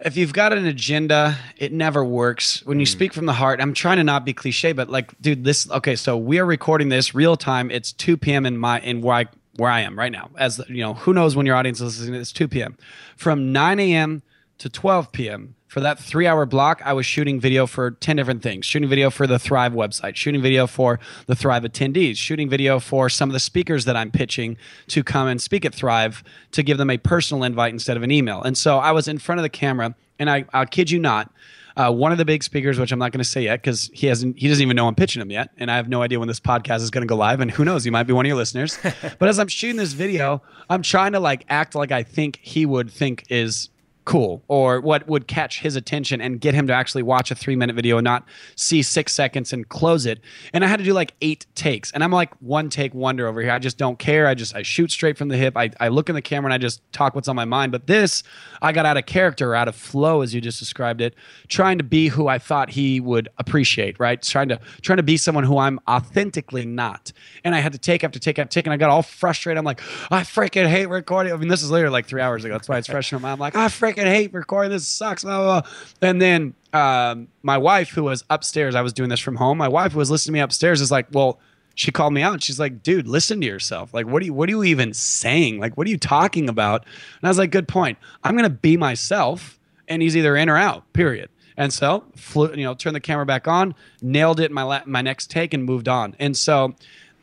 [0.00, 2.62] if you've got an agenda, it never works.
[2.66, 2.90] When you mm.
[2.90, 5.70] speak from the heart, I'm trying to not be cliche, but like, dude, this.
[5.70, 7.70] Okay, so we are recording this real time.
[7.70, 8.44] It's 2 p.m.
[8.44, 10.28] in my in where I where I am right now.
[10.36, 12.20] As you know, who knows when your audience is listening?
[12.20, 12.76] It's 2 p.m.
[13.16, 14.22] From 9 a.m.
[14.58, 18.44] to 12 p.m For that three hour block, I was shooting video for 10 different
[18.44, 22.78] things shooting video for the Thrive website, shooting video for the Thrive attendees, shooting video
[22.78, 24.56] for some of the speakers that I'm pitching
[24.86, 28.12] to come and speak at Thrive to give them a personal invite instead of an
[28.12, 28.40] email.
[28.40, 31.32] And so I was in front of the camera, and I, I'll kid you not,
[31.76, 34.06] uh, one of the big speakers, which I'm not going to say yet because he
[34.06, 36.28] hasn't, he doesn't even know I'm pitching him yet, and I have no idea when
[36.28, 38.28] this podcast is going to go live, and who knows, he might be one of
[38.28, 38.78] your listeners.
[39.18, 42.64] but as I'm shooting this video, I'm trying to like act like I think he
[42.64, 43.70] would think is
[44.04, 47.56] cool or what would catch his attention and get him to actually watch a three
[47.56, 50.20] minute video and not see six seconds and close it.
[50.52, 51.90] And i had to do like eight takes.
[51.92, 53.50] And i'm like one take wonder over here.
[53.50, 54.26] I just don't care.
[54.26, 55.56] I just i shoot straight from the hip.
[55.56, 57.72] I, I look in the camera and i just talk what's on my mind.
[57.72, 58.22] But this
[58.60, 61.14] i got out of character out of flow as you just described it
[61.48, 64.20] trying to be who i thought he would appreciate right?
[64.22, 67.12] Trying to trying to be someone who i'm authentically not.
[67.42, 69.58] And i had to take after take after take and i got all frustrated.
[69.58, 71.32] I'm like i freaking hate recording.
[71.32, 72.54] I mean this is literally like three hours ago.
[72.54, 73.32] That's why it's fresh in my mind.
[73.34, 74.70] I'm like i freaking freaking hate recording.
[74.70, 75.24] This sucks.
[75.24, 75.70] Blah, blah, blah.
[76.08, 79.58] And then um, my wife, who was upstairs, I was doing this from home.
[79.58, 81.38] My wife, who was listening to me upstairs, is like, well,
[81.74, 82.42] she called me out.
[82.42, 83.92] She's like, dude, listen to yourself.
[83.92, 85.58] Like, what are you, what are you even saying?
[85.58, 86.84] Like, what are you talking about?
[86.84, 87.98] And I was like, good point.
[88.22, 91.30] I'm to be myself and he's either in or out, period.
[91.56, 94.82] And so, flew, you know, turned the camera back on, nailed it in my, la-
[94.86, 96.16] my next take and moved on.
[96.18, 96.74] And so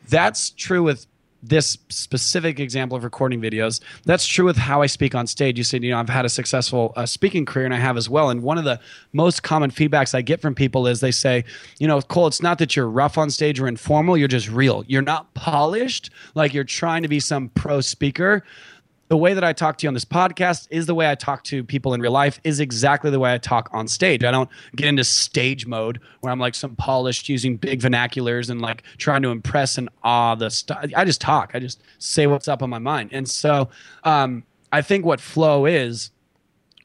[0.08, 1.06] that's true with
[1.42, 3.80] this specific example of recording videos.
[4.04, 5.58] That's true with how I speak on stage.
[5.58, 8.08] You said, you know, I've had a successful uh, speaking career and I have as
[8.08, 8.30] well.
[8.30, 8.78] And one of the
[9.12, 11.44] most common feedbacks I get from people is they say,
[11.78, 14.84] you know, Cole, it's not that you're rough on stage or informal, you're just real.
[14.86, 18.44] You're not polished, like you're trying to be some pro speaker
[19.12, 21.44] the way that I talk to you on this podcast is the way I talk
[21.44, 24.24] to people in real life, is exactly the way I talk on stage.
[24.24, 28.62] I don't get into stage mode where I'm like some polished using big vernaculars and
[28.62, 30.86] like trying to impress and awe the stuff.
[30.96, 31.50] I just talk.
[31.52, 33.10] I just say what's up on my mind.
[33.12, 33.68] And so
[34.04, 36.10] um, I think what flow is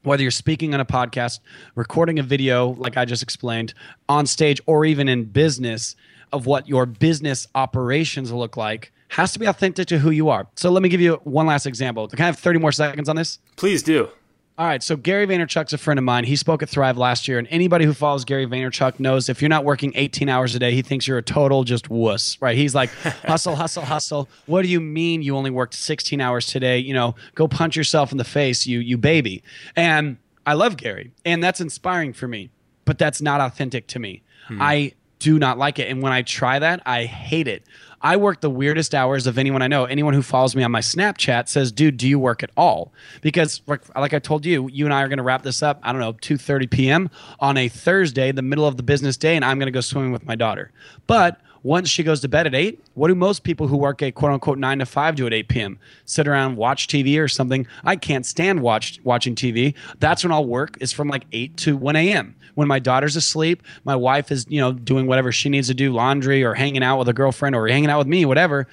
[0.02, 1.40] whether you're speaking on a podcast,
[1.76, 3.72] recording a video, like I just explained,
[4.06, 5.96] on stage, or even in business,
[6.30, 10.46] of what your business operations look like has to be authentic to who you are.
[10.56, 12.08] So let me give you one last example.
[12.08, 13.38] Can I have 30 more seconds on this?
[13.56, 14.10] Please do.
[14.58, 16.24] All right, so Gary Vaynerchuk's a friend of mine.
[16.24, 19.48] He spoke at Thrive last year, and anybody who follows Gary Vaynerchuk knows if you're
[19.48, 22.56] not working 18 hours a day, he thinks you're a total just wuss, right?
[22.56, 22.90] He's like,
[23.24, 24.28] hustle, hustle, hustle.
[24.46, 26.76] What do you mean you only worked 16 hours today?
[26.78, 29.44] You know, go punch yourself in the face, you you baby.
[29.76, 32.50] And I love Gary, and that's inspiring for me,
[32.84, 34.22] but that's not authentic to me.
[34.48, 34.60] Hmm.
[34.60, 37.62] I do not like it, and when I try that, I hate it.
[38.00, 39.84] I work the weirdest hours of anyone I know.
[39.84, 43.60] Anyone who follows me on my Snapchat says, "Dude, do you work at all?" Because
[43.66, 45.80] like, I told you, you and I are going to wrap this up.
[45.82, 47.10] I don't know, two thirty p.m.
[47.40, 50.12] on a Thursday, the middle of the business day, and I'm going to go swimming
[50.12, 50.70] with my daughter.
[51.06, 54.12] But once she goes to bed at 8 what do most people who work a
[54.12, 57.66] quote unquote 9 to 5 do at 8 p.m sit around watch tv or something
[57.84, 61.76] i can't stand watch, watching tv that's when i'll work is from like 8 to
[61.76, 65.68] 1 a.m when my daughter's asleep my wife is you know doing whatever she needs
[65.68, 68.66] to do laundry or hanging out with a girlfriend or hanging out with me whatever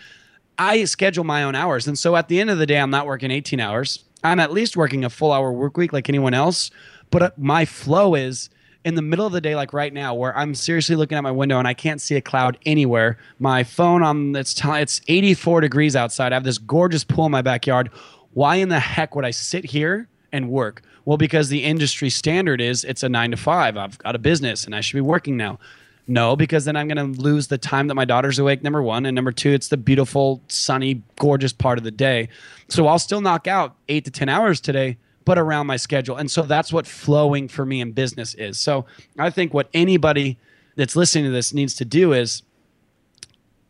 [0.57, 3.05] i schedule my own hours and so at the end of the day i'm not
[3.05, 6.71] working 18 hours i'm at least working a full hour work week like anyone else
[7.11, 8.49] but uh, my flow is
[8.83, 11.31] in the middle of the day, like right now, where I'm seriously looking at my
[11.31, 13.17] window and I can't see a cloud anywhere.
[13.39, 16.33] My phone on it's t- it's 84 degrees outside.
[16.33, 17.89] I have this gorgeous pool in my backyard.
[18.33, 20.81] Why in the heck would I sit here and work?
[21.05, 23.77] Well, because the industry standard is it's a nine to five.
[23.77, 25.59] I've got a business and I should be working now.
[26.07, 29.05] No, because then I'm going to lose the time that my daughter's awake, number one.
[29.05, 32.29] And number two, it's the beautiful, sunny, gorgeous part of the day.
[32.67, 36.15] So I'll still knock out eight to 10 hours today, but around my schedule.
[36.17, 38.59] And so that's what flowing for me in business is.
[38.59, 38.85] So
[39.17, 40.37] I think what anybody
[40.75, 42.43] that's listening to this needs to do is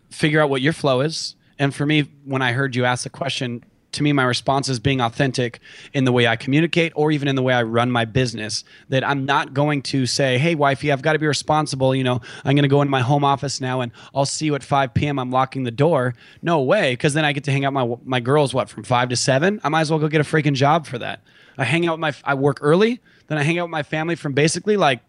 [0.10, 1.36] figure out what your flow is.
[1.58, 3.64] And for me, when I heard you ask the question,
[3.96, 5.60] to me, my response is being authentic
[5.94, 8.64] in the way I communicate or even in the way I run my business.
[8.90, 11.96] That I'm not going to say, hey, wifey, I've got to be responsible.
[11.96, 14.56] You know, I'm going to go into my home office now and I'll see you
[14.56, 15.20] at 5 p.m.
[15.20, 16.14] I'm locking the door.
[16.42, 16.94] No way.
[16.94, 19.62] Because then I get to hang out my, my girls, what, from 5 to 7?
[19.64, 21.22] I might as well go get a freaking job for that.
[21.58, 24.16] I hang out with my, I work early, then I hang out with my family
[24.16, 25.02] from basically like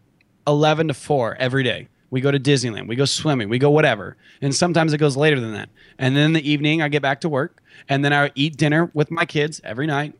[0.47, 1.89] 11 to 4 every day.
[2.09, 4.15] We go to Disneyland, we go swimming, we go whatever.
[4.41, 5.69] And sometimes it goes later than that.
[5.97, 7.61] And then in the evening, I get back to work.
[7.89, 10.15] And then I eat dinner with my kids every night.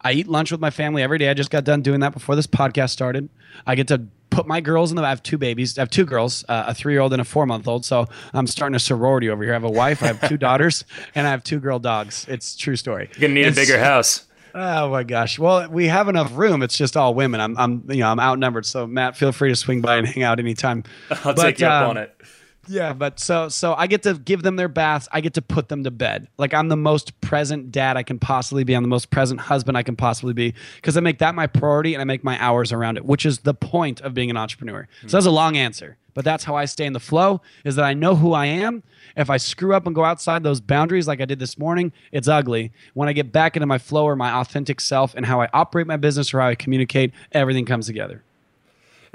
[0.00, 1.28] I eat lunch with my family every day.
[1.28, 3.28] I just got done doing that before this podcast started.
[3.66, 5.02] I get to put my girls in the.
[5.02, 5.76] I have two babies.
[5.78, 7.84] I have two girls, uh, a three-year-old and a four-month-old.
[7.84, 9.52] So I'm starting a sorority over here.
[9.52, 10.84] I have a wife, I have two daughters,
[11.14, 12.26] and I have two girl dogs.
[12.28, 13.10] It's true story.
[13.14, 14.27] You're gonna need it's, a bigger house.
[14.60, 15.38] Oh my gosh!
[15.38, 16.62] Well, we have enough room.
[16.62, 17.40] It's just all women.
[17.40, 18.66] I'm, I'm, you know, I'm outnumbered.
[18.66, 20.82] So Matt, feel free to swing by and hang out anytime.
[21.10, 22.20] I'll but, take you up um, on it.
[22.68, 25.08] Yeah, but so so I get to give them their baths.
[25.12, 26.28] I get to put them to bed.
[26.38, 28.74] Like I'm the most present dad I can possibly be.
[28.74, 31.94] I'm the most present husband I can possibly be because I make that my priority
[31.94, 34.86] and I make my hours around it, which is the point of being an entrepreneur.
[35.02, 37.40] So that's a long answer, but that's how I stay in the flow.
[37.64, 38.82] Is that I know who I am.
[39.16, 42.28] If I screw up and go outside those boundaries like I did this morning, it's
[42.28, 42.72] ugly.
[42.94, 45.86] When I get back into my flow or my authentic self and how I operate
[45.86, 48.22] my business or how I communicate, everything comes together.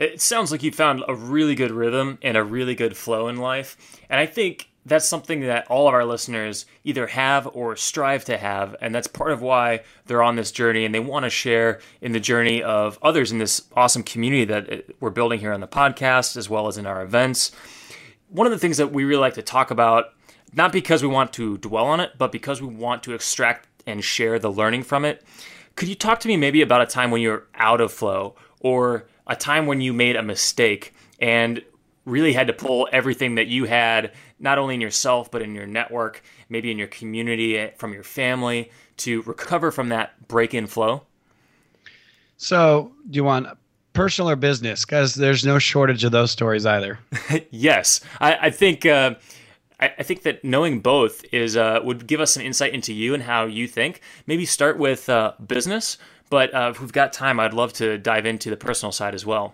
[0.04, 3.38] It sounds like you found a really good rhythm and a really good flow in
[3.38, 3.78] life.
[4.10, 8.38] And I think that's something that all of our listeners either have or strive to
[8.38, 8.76] have.
[8.82, 12.12] And that's part of why they're on this journey and they want to share in
[12.12, 15.70] the journey of others in this awesome community that uh, we're building here on the
[15.70, 17.54] podcast as well as in our events.
[18.28, 20.14] One of the things that we really like to talk about,
[20.52, 24.04] not because we want to dwell on it, but because we want to extract and
[24.04, 25.24] share the learning from it.
[25.76, 29.06] Could you talk to me maybe about a time when you're out of flow or
[29.28, 31.64] a time when you made a mistake and
[32.06, 35.66] really had to pull everything that you had, not only in yourself, but in your
[35.66, 40.68] network, maybe in your community, eh, from your family, to recover from that break in
[40.68, 41.04] flow?
[42.38, 43.48] So, do you want
[43.94, 44.86] personal or business?
[44.86, 47.00] Because there's no shortage of those stories either.
[47.52, 48.02] yes.
[48.20, 48.86] I, I think.
[48.86, 49.16] Uh,
[49.80, 53.24] I, think that knowing both is uh, would give us some insight into you and
[53.24, 54.00] how you think.
[54.28, 55.98] Maybe start with uh, business,
[56.34, 59.24] but uh, if we've got time, I'd love to dive into the personal side as
[59.24, 59.54] well.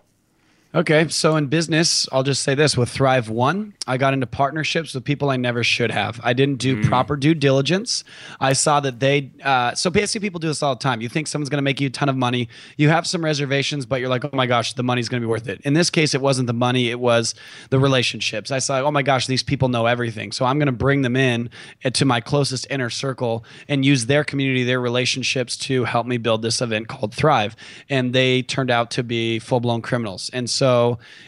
[0.75, 4.93] Okay, so in business, I'll just say this with Thrive One, I got into partnerships
[4.93, 6.21] with people I never should have.
[6.23, 6.85] I didn't do mm.
[6.87, 8.03] proper due diligence.
[8.39, 11.01] I saw that they, uh, so basically, people do this all the time.
[11.01, 13.87] You think someone's going to make you a ton of money, you have some reservations,
[13.87, 15.59] but you're like, oh my gosh, the money's going to be worth it.
[15.61, 17.33] In this case, it wasn't the money, it was
[17.71, 18.51] the relationships.
[18.51, 20.31] I saw, oh my gosh, these people know everything.
[20.31, 21.49] So I'm going to bring them in
[21.83, 26.19] uh, to my closest inner circle and use their community, their relationships to help me
[26.19, 27.55] build this event called Thrive.
[27.89, 30.29] And they turned out to be full blown criminals.
[30.31, 30.58] And so,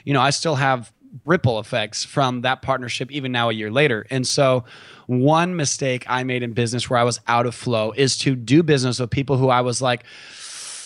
[0.05, 0.91] you know, I still have
[1.25, 4.05] ripple effects from that partnership even now a year later.
[4.09, 4.63] And so
[5.07, 8.63] one mistake I made in business where I was out of flow is to do
[8.63, 10.05] business with people who I was like,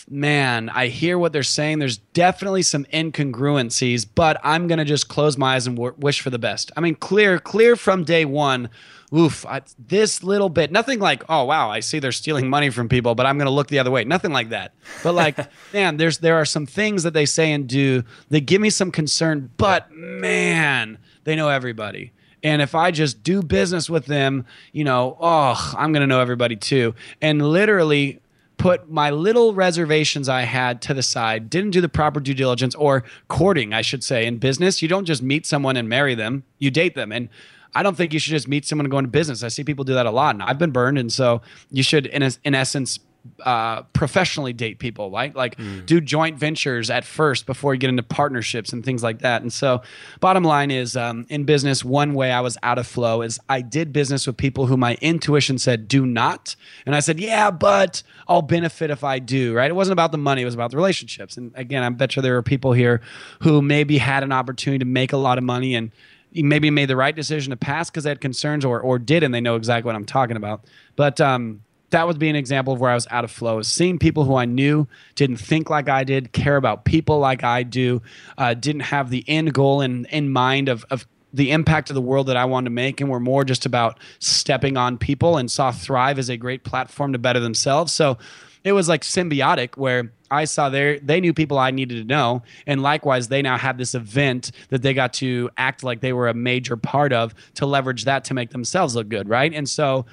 [0.09, 1.79] man, I hear what they're saying.
[1.79, 6.21] There's definitely some incongruencies, but I'm going to just close my eyes and w- wish
[6.21, 6.71] for the best.
[6.77, 8.69] I mean, clear, clear from day one
[9.13, 12.89] oof, I, this little bit, nothing like, oh wow, I see they're stealing money from
[12.89, 14.03] people, but I'm going to look the other way.
[14.03, 14.73] Nothing like that.
[15.03, 15.37] But like,
[15.73, 18.91] man, there's there are some things that they say and do that give me some
[18.91, 19.51] concern.
[19.57, 22.11] But man, they know everybody.
[22.43, 26.21] And if I just do business with them, you know, oh, I'm going to know
[26.21, 26.93] everybody too.
[27.19, 28.19] And literally
[28.65, 32.73] put my little reservations I had to the side, didn't do the proper due diligence
[32.73, 34.25] or courting, I should say.
[34.25, 37.11] In business, you don't just meet someone and marry them, you date them.
[37.11, 37.29] And
[37.75, 39.43] I don't think you should just meet someone and go into business.
[39.43, 40.97] I see people do that a lot, and I've been burned.
[40.97, 42.97] And so you should, in in essence,
[43.43, 45.35] uh, professionally date people, right?
[45.35, 45.85] Like mm.
[45.85, 49.41] do joint ventures at first before you get into partnerships and things like that.
[49.41, 49.81] And so,
[50.19, 53.61] bottom line is um, in business, one way I was out of flow is I
[53.61, 56.55] did business with people who my intuition said do not.
[56.85, 59.69] And I said, yeah, but I'll benefit if I do, right?
[59.69, 61.37] It wasn't about the money, it was about the relationships.
[61.37, 63.01] And again, I bet you there are people here
[63.41, 65.91] who maybe had an opportunity to make a lot of money and
[66.33, 69.33] maybe made the right decision to pass because they had concerns or or did and
[69.33, 70.65] they know exactly what I'm talking about.
[70.95, 71.61] But um,
[71.91, 73.61] that would be an example of where I was out of flow.
[73.61, 77.63] Seeing people who I knew didn't think like I did, care about people like I
[77.63, 78.01] do,
[78.37, 82.01] uh, didn't have the end goal in in mind of of the impact of the
[82.01, 85.51] world that I wanted to make, and were more just about stepping on people and
[85.51, 87.91] saw Thrive as a great platform to better themselves.
[87.91, 88.17] So
[88.63, 92.43] it was like symbiotic where I saw there they knew people I needed to know,
[92.67, 96.27] and likewise they now had this event that they got to act like they were
[96.27, 99.53] a major part of to leverage that to make themselves look good, right?
[99.53, 100.05] And so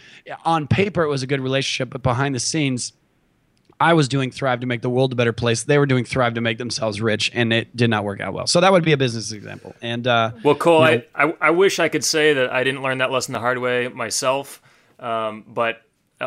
[0.45, 2.93] on paper it was a good relationship, but behind the scenes.
[3.81, 5.65] I was doing Thrive to make the world a better place.
[5.65, 8.47] They were doing Thrive to make themselves rich, and it did not work out well.
[8.47, 9.75] So that would be a business example.
[9.83, 12.63] And uh, well, Cole, you know, I, I, I wish I could say that I
[12.63, 14.63] didn't learn that lesson the hard way myself,
[15.01, 15.83] um, but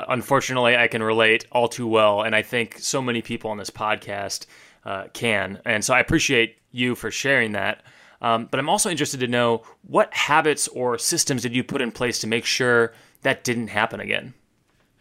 [0.08, 3.70] unfortunately, I can relate all too well, and I think so many people on this
[3.70, 4.46] podcast
[4.86, 5.62] uh, can.
[5.66, 7.84] And so I appreciate you for sharing that.
[8.22, 11.92] Um, but I'm also interested to know what habits or systems did you put in
[11.92, 14.34] place to make sure that didn't happen again?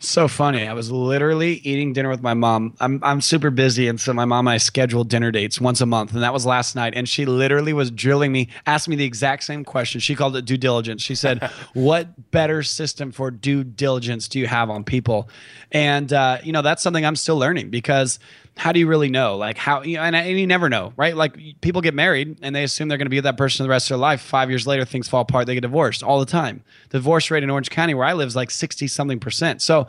[0.05, 0.69] So funny.
[0.69, 2.75] I was literally eating dinner with my mom.
[2.79, 5.87] I'm I'm super busy, and so my mom and I scheduled dinner dates once a
[5.87, 6.93] month, and that was last night.
[6.95, 10.01] And she literally was drilling me, asked me the exact same question.
[10.01, 11.03] She called it due diligence.
[11.03, 15.29] She said, "What better system for due diligence do you have on people?"
[15.73, 18.19] And uh, you know that's something I'm still learning because
[18.57, 19.37] how do you really know?
[19.37, 21.17] Like how you know, and, and you never know, right?
[21.17, 23.71] Like people get married and they assume they're going to be with that person the
[23.71, 24.21] rest of their life.
[24.21, 25.47] Five years later, things fall apart.
[25.47, 26.63] They get divorced all the time.
[26.91, 29.61] The divorce rate in Orange County, where I live, is like sixty something percent.
[29.61, 29.89] So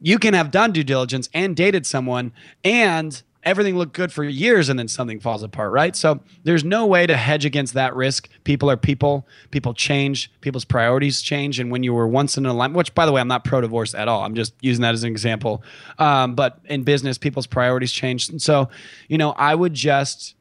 [0.00, 2.32] you can have done due diligence and dated someone
[2.64, 5.96] and everything looked good for years and then something falls apart, right?
[5.96, 8.28] So there's no way to hedge against that risk.
[8.44, 11.58] People are people, people change, people's priorities change.
[11.58, 13.94] And when you were once in alignment, which by the way, I'm not pro divorce
[13.94, 15.62] at all, I'm just using that as an example.
[15.98, 18.28] Um, but in business, people's priorities change.
[18.28, 18.68] And so,
[19.08, 20.34] you know, I would just,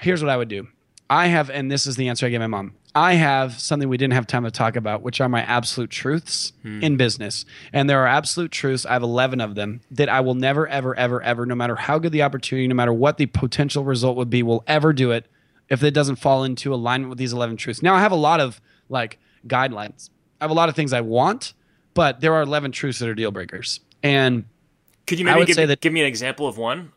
[0.00, 0.66] here's what I would do.
[1.08, 2.74] I have, and this is the answer I gave my mom.
[2.94, 6.52] I have something we didn't have time to talk about, which are my absolute truths
[6.62, 6.82] hmm.
[6.82, 7.44] in business.
[7.72, 8.86] And there are absolute truths.
[8.86, 11.98] I have 11 of them that I will never, ever, ever, ever, no matter how
[11.98, 15.26] good the opportunity, no matter what the potential result would be, will ever do it
[15.68, 17.82] if it doesn't fall into alignment with these 11 truths.
[17.82, 20.10] Now, I have a lot of like guidelines.
[20.40, 21.52] I have a lot of things I want,
[21.94, 23.80] but there are 11 truths that are deal breakers.
[24.02, 24.44] And
[25.06, 26.92] could you maybe give, that, give me an example of one?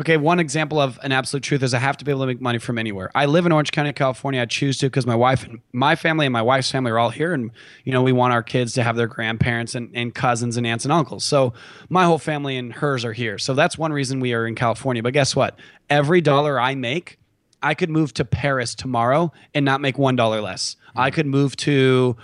[0.00, 2.40] Okay, one example of an absolute truth is I have to be able to make
[2.40, 3.10] money from anywhere.
[3.14, 4.40] I live in Orange County, California.
[4.40, 7.10] I choose to because my wife and my family and my wife's family are all
[7.10, 7.50] here, and
[7.84, 10.84] you know we want our kids to have their grandparents and, and cousins and aunts
[10.84, 11.24] and uncles.
[11.24, 11.52] So
[11.88, 13.38] my whole family and hers are here.
[13.38, 15.02] So that's one reason we are in California.
[15.02, 15.58] But guess what?
[15.90, 17.18] Every dollar I make,
[17.62, 20.76] I could move to Paris tomorrow and not make one dollar less.
[20.94, 22.16] I could move to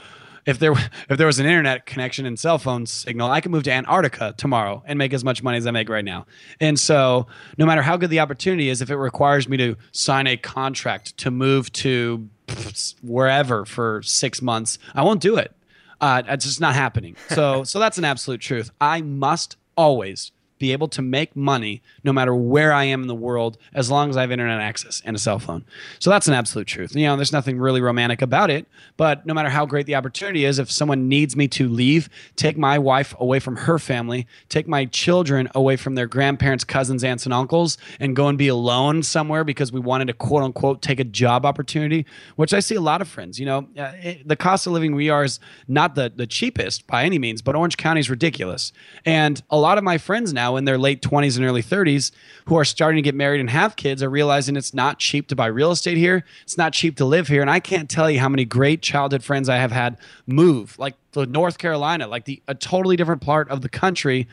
[0.46, 0.72] if there
[1.08, 4.34] if there was an internet connection and cell phone signal, I could move to Antarctica
[4.36, 6.26] tomorrow and make as much money as I make right now.
[6.60, 7.26] And so,
[7.58, 11.16] no matter how good the opportunity is, if it requires me to sign a contract
[11.18, 12.28] to move to
[13.02, 15.54] wherever for six months, I won't do it.
[16.00, 17.16] Uh, it's just not happening.
[17.28, 18.70] So, so that's an absolute truth.
[18.80, 23.14] I must always be able to make money no matter where I am in the
[23.14, 25.64] world as long as I have internet access and a cell phone.
[25.98, 26.94] So that's an absolute truth.
[26.94, 30.44] You know, there's nothing really romantic about it, but no matter how great the opportunity
[30.44, 34.68] is, if someone needs me to leave, take my wife away from her family, take
[34.68, 39.02] my children away from their grandparents, cousins, aunts, and uncles, and go and be alone
[39.02, 42.80] somewhere because we wanted to quote unquote take a job opportunity, which I see a
[42.80, 43.38] lot of friends.
[43.40, 46.86] You know, uh, it, the cost of living we are is not the, the cheapest
[46.86, 48.72] by any means, but Orange County is ridiculous.
[49.04, 52.10] And a lot of my friends now, now in their late 20s and early 30s
[52.46, 55.36] who are starting to get married and have kids are realizing it's not cheap to
[55.36, 56.24] buy real estate here.
[56.42, 57.40] It's not cheap to live here.
[57.40, 60.94] And I can't tell you how many great childhood friends I have had move, like
[61.12, 64.28] to North Carolina, like the a totally different part of the country,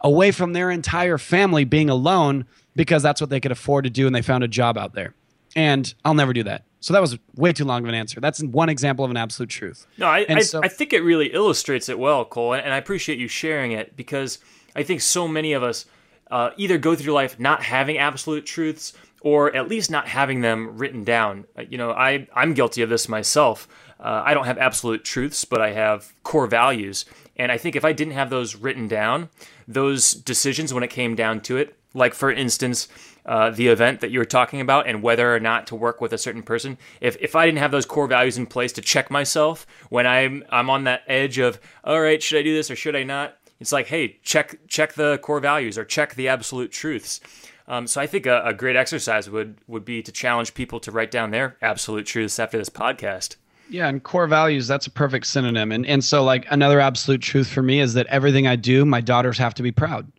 [0.00, 2.44] away from their entire family being alone
[2.74, 5.14] because that's what they could afford to do and they found a job out there.
[5.54, 6.64] And I'll never do that.
[6.80, 8.18] So that was way too long of an answer.
[8.18, 9.86] That's one example of an absolute truth.
[9.98, 13.20] No, I, I, so, I, think it really illustrates it well, Cole, and I appreciate
[13.20, 14.38] you sharing it because–
[14.74, 15.86] I think so many of us
[16.30, 20.76] uh, either go through life not having absolute truths or at least not having them
[20.78, 21.44] written down.
[21.56, 23.68] Uh, you know, I, I'm guilty of this myself.
[24.00, 27.04] Uh, I don't have absolute truths, but I have core values.
[27.36, 29.28] And I think if I didn't have those written down,
[29.68, 32.88] those decisions when it came down to it, like for instance,
[33.24, 36.12] uh, the event that you were talking about and whether or not to work with
[36.12, 36.76] a certain person.
[37.00, 40.44] If, if I didn't have those core values in place to check myself when I'm
[40.50, 43.36] I'm on that edge of all right, should I do this or should I not?
[43.62, 47.20] It's like, hey, check check the core values or check the absolute truths.
[47.68, 50.90] Um, so I think a, a great exercise would would be to challenge people to
[50.90, 53.36] write down their absolute truths after this podcast.
[53.70, 55.72] Yeah, and core values, that's a perfect synonym.
[55.72, 59.00] And and so like another absolute truth for me is that everything I do, my
[59.00, 60.10] daughters have to be proud.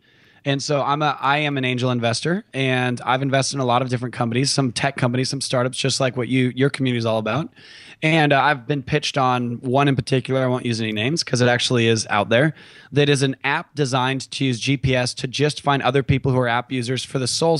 [0.46, 3.80] And so I'm a I am an angel investor and I've invested in a lot
[3.80, 7.06] of different companies, some tech companies, some startups just like what you your community is
[7.06, 7.48] all about.
[8.02, 11.40] And uh, I've been pitched on one in particular, I won't use any names because
[11.40, 12.52] it actually is out there,
[12.92, 16.48] that is an app designed to use GPS to just find other people who are
[16.48, 17.58] app users for the sole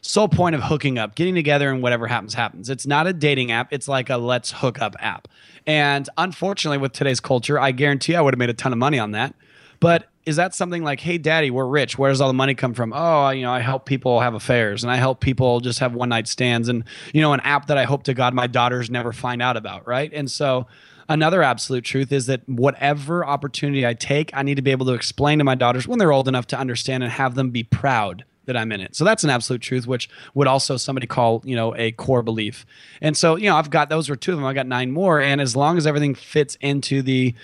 [0.00, 2.70] sole point of hooking up, getting together and whatever happens happens.
[2.70, 5.28] It's not a dating app, it's like a let's hook up app.
[5.66, 8.98] And unfortunately with today's culture, I guarantee I would have made a ton of money
[8.98, 9.34] on that.
[9.80, 11.98] But is that something like, hey, daddy, we're rich.
[11.98, 12.92] Where does all the money come from?
[12.94, 16.08] Oh, you know, I help people have affairs and I help people just have one
[16.08, 19.12] night stands and, you know, an app that I hope to God my daughters never
[19.12, 19.86] find out about.
[19.86, 20.10] Right.
[20.12, 20.66] And so,
[21.08, 24.94] another absolute truth is that whatever opportunity I take, I need to be able to
[24.94, 28.24] explain to my daughters when they're old enough to understand and have them be proud
[28.46, 28.94] that I'm in it.
[28.94, 32.66] So that's an absolute truth, which would also somebody call, you know, a core belief.
[33.00, 34.46] And so, you know, I've got those were two of them.
[34.46, 35.20] I got nine more.
[35.20, 37.34] And as long as everything fits into the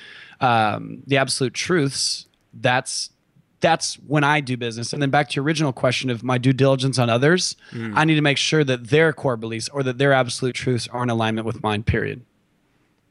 [0.41, 3.11] um, the absolute truths, that's
[3.61, 4.93] that's when I do business.
[4.93, 7.93] And then back to your original question of my due diligence on others, mm.
[7.95, 11.03] I need to make sure that their core beliefs or that their absolute truths are
[11.03, 12.25] in alignment with mine, period.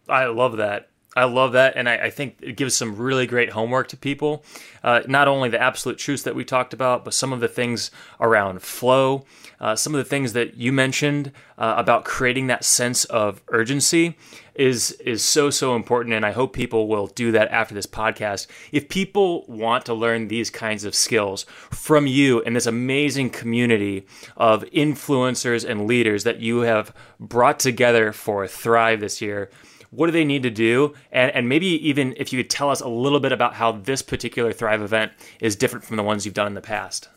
[0.08, 0.90] I love that.
[1.16, 1.76] I love that.
[1.76, 4.44] And I, I think it gives some really great homework to people.
[4.84, 7.90] Uh, not only the absolute truths that we talked about, but some of the things
[8.20, 9.26] around flow,
[9.60, 14.18] uh, some of the things that you mentioned uh, about creating that sense of urgency
[14.56, 18.46] is is so so important and I hope people will do that after this podcast.
[18.74, 24.06] If people want to learn these kinds of skills from you and this amazing community
[24.36, 29.50] of influencers and leaders that you have brought together for Thrive this year,
[29.92, 30.94] what do they need to do?
[31.12, 34.02] And, and maybe even if you could tell us a little bit about how this
[34.02, 37.10] particular Thrive event is different from the ones you've done in the past.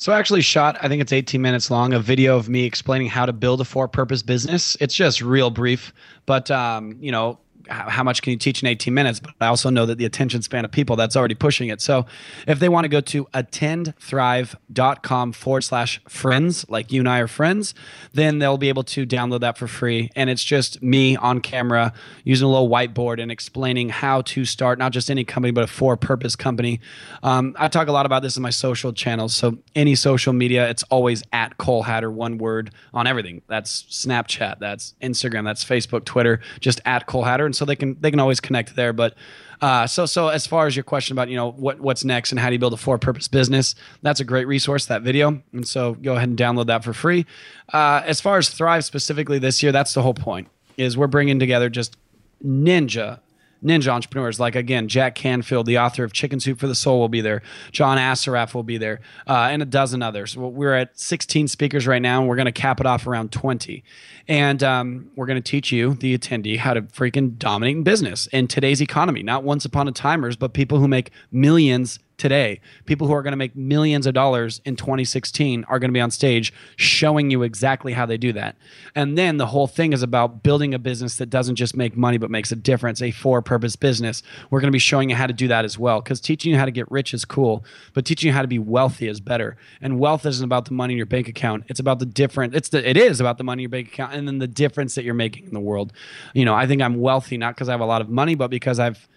[0.00, 3.08] So I actually shot, I think it's 18 minutes long, a video of me explaining
[3.08, 4.76] how to build a for-purpose business.
[4.80, 5.92] It's just real brief,
[6.24, 9.20] but um, you know, how much can you teach in 18 minutes?
[9.20, 11.80] But I also know that the attention span of people that's already pushing it.
[11.80, 12.06] So
[12.46, 17.28] if they want to go to attendthrive.com forward slash friends, like you and I are
[17.28, 17.74] friends,
[18.12, 20.10] then they'll be able to download that for free.
[20.16, 21.92] And it's just me on camera
[22.24, 25.66] using a little whiteboard and explaining how to start not just any company, but a
[25.66, 26.80] for purpose company.
[27.22, 29.34] Um, I talk a lot about this in my social channels.
[29.34, 33.42] So any social media, it's always at Cole Hatter, one word on everything.
[33.46, 37.46] That's Snapchat, that's Instagram, that's Facebook, Twitter, just at Cole Hatter.
[37.46, 38.92] And so they can they can always connect there.
[38.92, 39.14] But
[39.60, 42.38] uh, so so as far as your question about you know what what's next and
[42.40, 45.42] how do you build a for purpose business, that's a great resource that video.
[45.52, 47.26] And so go ahead and download that for free.
[47.72, 50.48] Uh, as far as Thrive specifically this year, that's the whole point.
[50.76, 51.96] Is we're bringing together just
[52.44, 53.20] ninja
[53.64, 54.38] ninja entrepreneurs.
[54.38, 57.42] Like again jack canfield the author of chicken soup for the soul will be there.
[57.72, 60.36] John assaraf will be there uh, and a dozen others.
[60.36, 63.82] We're at 16 speakers right now and we're going to cap it off around 20
[64.28, 68.26] and um, we're going to teach you the attendee how to freaking dominate in business
[68.28, 69.22] in today's economy.
[69.22, 72.60] Not once upon a timers but people who make millions today.
[72.84, 76.00] People who are going to make millions of dollars in 2016 are going to be
[76.00, 78.56] on stage showing you exactly how they do that.
[78.94, 82.18] And then the whole thing is about building a business that doesn't just make money
[82.18, 84.22] but makes a difference, a for purpose business.
[84.50, 86.58] We're going to be showing you how to do that as well because teaching you
[86.58, 87.64] how to get rich is cool,
[87.94, 89.56] but teaching you how to be wealthy is better.
[89.80, 91.64] And wealth isn't about the money in your bank account.
[91.68, 94.14] It's about the different it's the it is about the money in your bank account
[94.14, 95.92] and then the difference that you're making in the world.
[96.34, 98.50] You know, I think I'm wealthy not because I have a lot of money but
[98.50, 99.08] because I've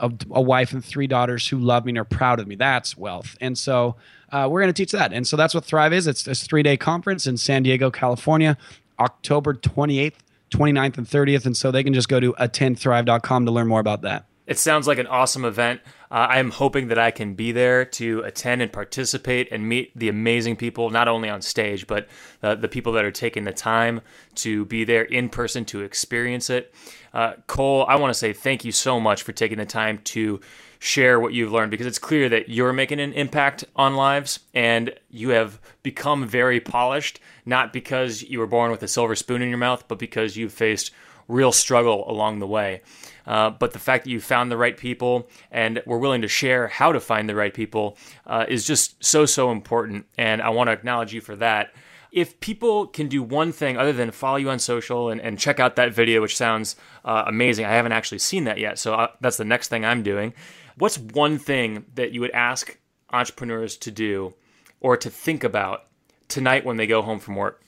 [0.00, 2.56] a, a, wife and three daughters who love me and are proud of me.
[2.56, 3.36] That's wealth.
[3.40, 3.96] And so
[4.32, 5.12] uh, we're going to teach that.
[5.12, 6.06] And so that's what Thrive is.
[6.06, 8.56] It's a three day conference in San Diego, California,
[8.98, 10.14] October 28th,
[10.50, 11.46] 29th, and 30th.
[11.46, 14.26] And so they can just go to attendthrive.com to learn more about that.
[14.46, 15.80] It sounds like an awesome event.
[16.10, 19.96] Uh, I am hoping that I can be there to attend and participate and meet
[19.96, 22.08] the amazing people, not only on stage, but
[22.42, 24.00] uh, the people that are taking the time
[24.36, 26.74] to be there in person to experience it.
[27.14, 30.40] Uh, Cole, I want to say thank you so much for taking the time to
[30.80, 34.92] share what you've learned because it's clear that you're making an impact on lives and
[35.10, 39.48] you have become very polished, not because you were born with a silver spoon in
[39.48, 40.90] your mouth, but because you've faced
[41.30, 42.82] real struggle along the way.
[43.26, 46.68] Uh, but the fact that you found the right people and were willing to share
[46.68, 50.06] how to find the right people uh, is just so, so important.
[50.18, 51.72] And I want to acknowledge you for that.
[52.10, 55.60] If people can do one thing other than follow you on social and, and check
[55.60, 56.74] out that video, which sounds
[57.04, 58.78] uh, amazing, I haven't actually seen that yet.
[58.78, 60.34] So I, uh, that's the next thing I'm doing.
[60.76, 62.76] What's one thing that you would ask
[63.12, 64.34] entrepreneurs to do
[64.80, 65.84] or to think about
[66.26, 67.62] tonight when they go home from work?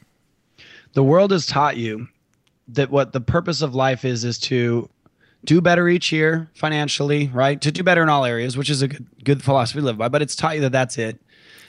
[0.95, 2.09] The world has taught you
[2.69, 4.89] that what the purpose of life is is to
[5.45, 7.61] do better each year financially, right?
[7.61, 10.09] To do better in all areas, which is a good, good philosophy to live by.
[10.09, 11.21] But it's taught you that that's it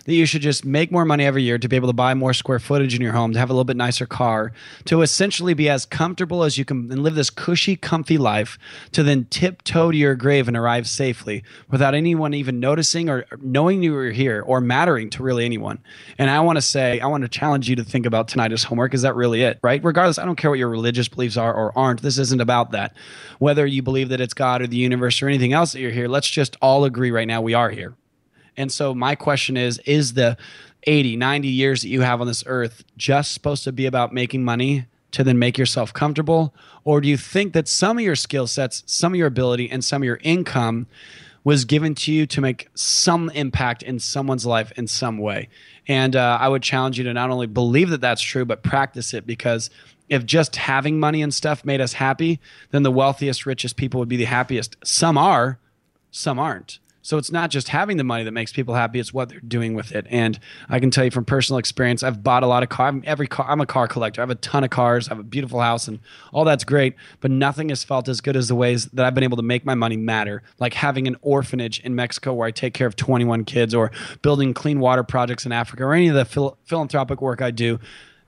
[0.05, 2.33] that you should just make more money every year to be able to buy more
[2.33, 4.51] square footage in your home, to have a little bit nicer car,
[4.85, 8.57] to essentially be as comfortable as you can and live this cushy, comfy life,
[8.91, 13.81] to then tiptoe to your grave and arrive safely without anyone even noticing or knowing
[13.81, 15.79] you were here or mattering to really anyone.
[16.17, 18.63] And I want to say, I want to challenge you to think about tonight as
[18.63, 18.93] homework.
[18.93, 19.83] Is that really it, right?
[19.83, 22.01] Regardless, I don't care what your religious beliefs are or aren't.
[22.01, 22.95] This isn't about that.
[23.39, 26.07] Whether you believe that it's God or the universe or anything else that you're here,
[26.07, 27.95] let's just all agree right now we are here
[28.57, 30.37] and so my question is is the
[30.85, 34.43] 80, 90 years that you have on this earth just supposed to be about making
[34.43, 36.53] money to then make yourself comfortable?
[36.83, 39.83] Or do you think that some of your skill sets, some of your ability, and
[39.83, 40.87] some of your income
[41.43, 45.49] was given to you to make some impact in someone's life in some way?
[45.87, 49.13] And uh, I would challenge you to not only believe that that's true, but practice
[49.13, 49.69] it because
[50.09, 52.39] if just having money and stuff made us happy,
[52.71, 54.75] then the wealthiest, richest people would be the happiest.
[54.83, 55.59] Some are,
[56.11, 56.79] some aren't.
[57.03, 59.75] So it's not just having the money that makes people happy; it's what they're doing
[59.75, 60.07] with it.
[60.09, 60.39] And
[60.69, 62.95] I can tell you from personal experience, I've bought a lot of cars.
[63.05, 64.21] Every car, I'm a car collector.
[64.21, 65.07] I have a ton of cars.
[65.07, 65.99] I have a beautiful house, and
[66.31, 66.95] all that's great.
[67.19, 69.65] But nothing has felt as good as the ways that I've been able to make
[69.65, 70.41] my money matter.
[70.59, 73.91] Like having an orphanage in Mexico where I take care of 21 kids, or
[74.21, 77.79] building clean water projects in Africa, or any of the phil- philanthropic work I do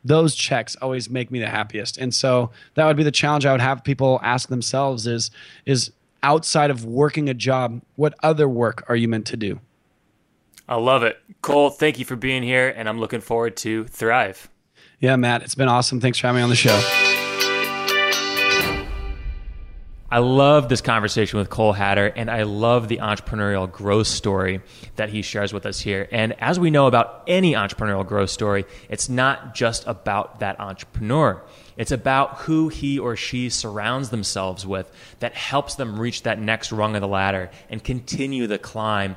[0.06, 3.52] those checks always make me the happiest and so that would be the challenge i
[3.52, 5.32] would have people ask themselves is
[5.66, 5.92] is
[6.26, 9.60] outside of working a job, what other work are you meant to do?
[10.68, 11.18] I love it.
[11.42, 14.50] Cole, thank you for being here, and I'm looking forward to Thrive.
[15.00, 16.02] Yeah, Matt, it's been awesome.
[16.02, 16.76] Thanks for having me on the show.
[20.10, 24.62] I love this conversation with Cole Hatter, and I love the entrepreneurial growth story
[24.96, 26.08] that he shares with us here.
[26.12, 31.44] And as we know about any entrepreneurial growth story, it's not just about that entrepreneur.
[31.78, 36.72] It's about who he or she surrounds themselves with that helps them reach that next
[36.72, 39.16] rung of the ladder and continue the climb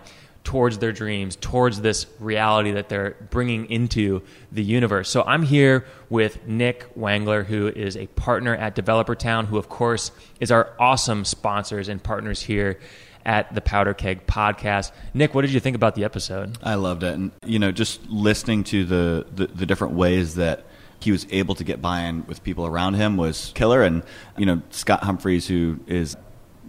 [0.48, 5.10] towards their dreams, towards this reality that they're bringing into the universe.
[5.10, 9.68] So I'm here with Nick Wangler, who is a partner at Developer Town, who, of
[9.68, 12.80] course, is our awesome sponsors and partners here
[13.26, 14.90] at the Powder Keg podcast.
[15.12, 16.56] Nick, what did you think about the episode?
[16.62, 17.14] I loved it.
[17.14, 20.64] And, you know, just listening to the, the, the different ways that
[21.00, 23.82] he was able to get buy-in with people around him was killer.
[23.82, 24.02] And,
[24.36, 26.16] you know, Scott Humphreys, who is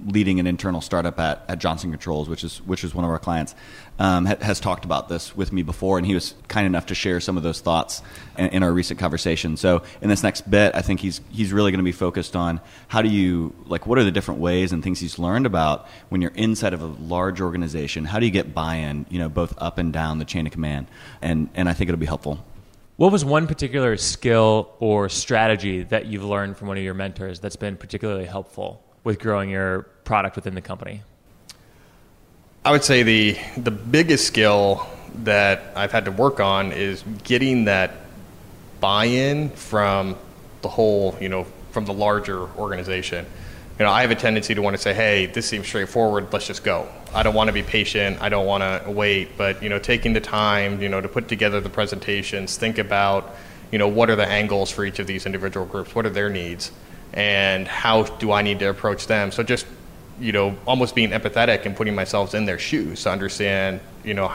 [0.05, 3.19] leading an internal startup at, at Johnson Controls, which is which is one of our
[3.19, 3.53] clients,
[3.97, 6.95] um, ha- has talked about this with me before, and he was kind enough to
[6.95, 8.01] share some of those thoughts
[8.37, 9.57] in, in our recent conversation.
[9.57, 12.61] So in this next bit, I think he's he's really going to be focused on
[12.87, 16.21] how do you like what are the different ways and things he's learned about when
[16.21, 18.05] you're inside of a large organization.
[18.05, 20.87] How do you get buy-in, you know, both up and down the chain of command,
[21.21, 22.45] and and I think it'll be helpful.
[22.99, 27.39] What was one particular skill or strategy that you've learned from one of your mentors
[27.39, 28.83] that's been particularly helpful?
[29.03, 31.01] with growing your product within the company?
[32.65, 34.85] I would say the the biggest skill
[35.23, 37.91] that I've had to work on is getting that
[38.79, 40.15] buy-in from
[40.61, 43.25] the whole, you know, from the larger organization.
[43.79, 46.33] You know, I have a tendency to want to say, "Hey, this seems straightforward.
[46.33, 48.21] Let's just go." I don't want to be patient.
[48.21, 49.37] I don't want to wait.
[49.37, 53.35] But you know, taking the time, you know, to put together the presentations, think about,
[53.71, 55.95] you know, what are the angles for each of these individual groups?
[55.95, 56.71] What are their needs?
[57.13, 59.31] and how do I need to approach them?
[59.31, 59.65] So just
[60.19, 64.33] you know, almost being empathetic and putting myself in their shoes to understand, you know,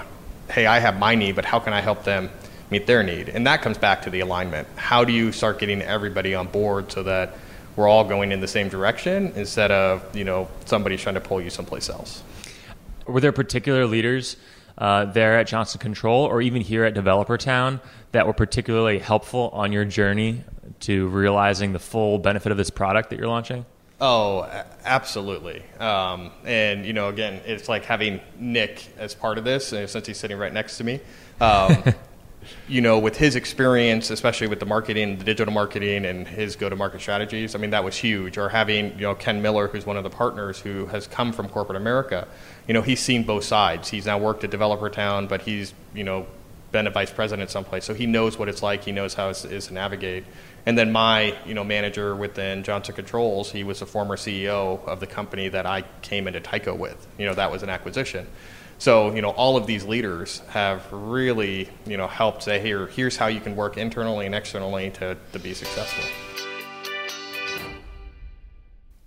[0.50, 2.30] hey, I have my need, but how can I help them
[2.70, 3.28] meet their need?
[3.28, 4.66] And that comes back to the alignment.
[4.76, 7.36] How do you start getting everybody on board so that
[7.76, 11.40] we're all going in the same direction instead of, you know, somebody trying to pull
[11.40, 12.22] you someplace else?
[13.06, 14.36] Were there particular leaders
[14.78, 17.80] uh, there at Johnson Control or even here at Developer Town
[18.12, 20.42] that were particularly helpful on your journey
[20.80, 23.64] to realizing the full benefit of this product that you're launching?
[24.00, 24.48] Oh,
[24.84, 25.62] absolutely.
[25.78, 30.06] Um, and you know, again, it's like having Nick as part of this, uh, since
[30.06, 31.00] he's sitting right next to me.
[31.40, 31.84] Um,
[32.68, 37.00] you know, with his experience, especially with the marketing, the digital marketing, and his go-to-market
[37.00, 38.38] strategies, I mean, that was huge.
[38.38, 41.48] Or having you know Ken Miller, who's one of the partners who has come from
[41.48, 42.26] corporate America.
[42.66, 43.88] You know, he's seen both sides.
[43.88, 46.26] He's now worked at Developer Town, but he's you know
[46.72, 48.84] been a vice president someplace, so he knows what it's like.
[48.84, 50.24] He knows how it is to navigate.
[50.66, 54.98] And then my, you know, manager within Johnson Controls, he was a former CEO of
[54.98, 57.06] the company that I came into Tyco with.
[57.18, 58.26] You know, that was an acquisition.
[58.84, 63.16] So, you know, all of these leaders have really, you know, helped say, here, here's
[63.16, 66.04] how you can work internally and externally to, to be successful.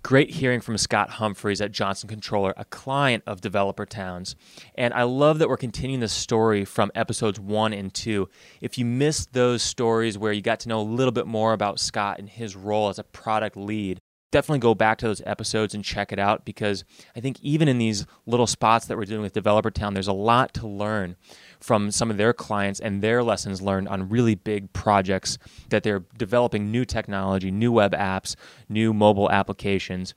[0.02, 4.34] Great hearing from Scott Humphreys at Johnson Controller, a client of Developer Towns.
[4.74, 8.28] And I love that we're continuing the story from episodes one and two.
[8.60, 11.78] If you missed those stories where you got to know a little bit more about
[11.78, 14.00] Scott and his role as a product lead,
[14.30, 16.84] definitely go back to those episodes and check it out because
[17.16, 20.12] I think even in these little spots that we're doing with Developer Town, there's a
[20.12, 21.16] lot to learn
[21.60, 25.38] from some of their clients and their lessons learned on really big projects
[25.70, 28.36] that they're developing new technology, new web apps,
[28.68, 30.14] new mobile applications.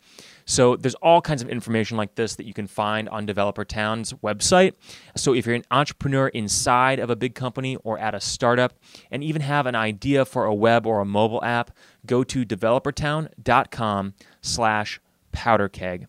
[0.52, 4.12] So there's all kinds of information like this that you can find on Developer Town's
[4.16, 4.74] website.
[5.16, 8.74] So if you're an entrepreneur inside of a big company or at a startup
[9.10, 11.72] and even have an idea for a web or a mobile app,
[12.06, 15.00] go to developertown.com slash
[15.32, 16.08] powderkeg.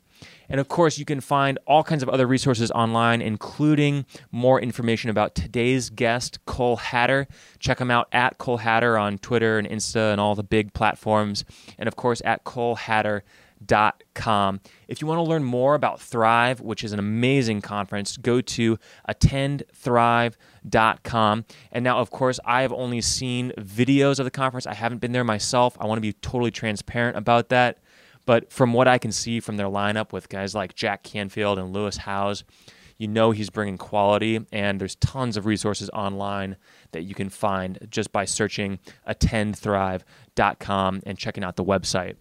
[0.49, 5.09] And of course, you can find all kinds of other resources online, including more information
[5.09, 7.29] about today's guest, Cole Hatter.
[7.61, 11.45] Check him out at Cole Hatter on Twitter and Insta and all the big platforms.
[11.79, 12.43] And of course, at
[13.67, 14.61] colehatter.com.
[14.89, 18.79] If you want to learn more about Thrive, which is an amazing conference, go to
[19.09, 21.45] attendthrive.com.
[21.73, 24.67] And now, of course, I have only seen videos of the conference.
[24.67, 25.77] I haven't been there myself.
[25.81, 27.79] I want to be totally transparent about that.
[28.25, 31.73] But from what I can see from their lineup with guys like Jack Canfield and
[31.73, 32.45] Lewis Howes,
[32.99, 36.57] you know he's bringing quality, and there's tons of resources online
[36.93, 42.15] that you can find just by searching attendthrive.com and checking out the website.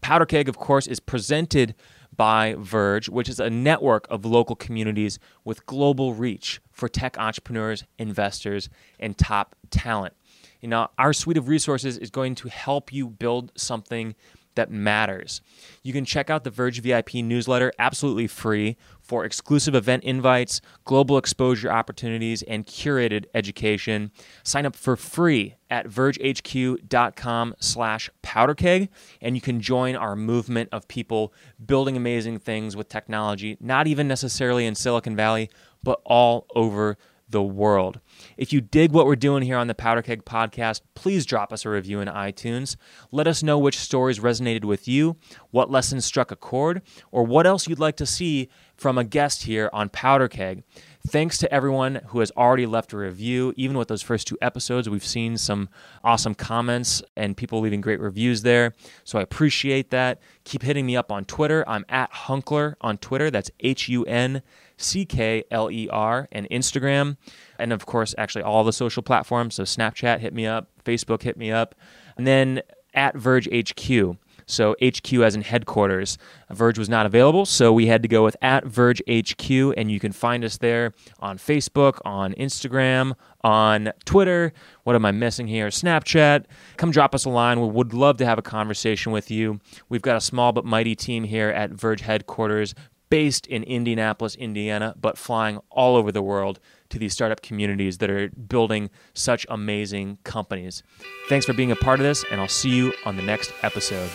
[0.00, 1.74] Powder Keg, of course, is presented
[2.16, 7.84] by Verge, which is a network of local communities with global reach for tech entrepreneurs,
[7.98, 10.14] investors, and top talent.
[10.60, 14.14] You know, our suite of resources is going to help you build something
[14.60, 15.40] that matters.
[15.82, 21.16] You can check out the Verge VIP newsletter absolutely free for exclusive event invites, global
[21.16, 24.10] exposure opportunities, and curated education.
[24.44, 28.90] Sign up for free at vergehq.com slash powderkeg,
[29.22, 31.32] and you can join our movement of people
[31.64, 35.48] building amazing things with technology, not even necessarily in Silicon Valley,
[35.82, 36.98] but all over
[37.30, 38.00] the world.
[38.36, 41.64] If you dig what we're doing here on the Powder Keg podcast, please drop us
[41.64, 42.76] a review in iTunes.
[43.10, 45.16] Let us know which stories resonated with you,
[45.50, 49.42] what lessons struck a chord, or what else you'd like to see from a guest
[49.42, 50.64] here on Powder Keg.
[51.06, 53.54] Thanks to everyone who has already left a review.
[53.56, 55.68] Even with those first two episodes, we've seen some
[56.04, 58.74] awesome comments and people leaving great reviews there.
[59.04, 60.20] So I appreciate that.
[60.44, 61.64] Keep hitting me up on Twitter.
[61.66, 63.30] I'm at Hunckler on Twitter.
[63.30, 64.42] That's H U N
[64.80, 67.16] C K L E R, and Instagram.
[67.58, 69.54] And of course, actually, all the social platforms.
[69.54, 70.68] So Snapchat, hit me up.
[70.84, 71.74] Facebook, hit me up.
[72.16, 72.62] And then
[72.94, 74.16] at Verge HQ.
[74.46, 76.18] So HQ as in headquarters.
[76.50, 80.00] Verge was not available, so we had to go with at Verge HQ, and you
[80.00, 84.52] can find us there on Facebook, on Instagram, on Twitter.
[84.82, 85.68] What am I missing here?
[85.68, 86.46] Snapchat.
[86.76, 87.60] Come drop us a line.
[87.60, 89.60] We would love to have a conversation with you.
[89.88, 92.74] We've got a small but mighty team here at Verge headquarters
[93.10, 98.10] based in Indianapolis, Indiana, but flying all over the world to these startup communities that
[98.10, 100.82] are building such amazing companies.
[101.28, 104.10] Thanks for being a part of this, and I'll see you on the next episode.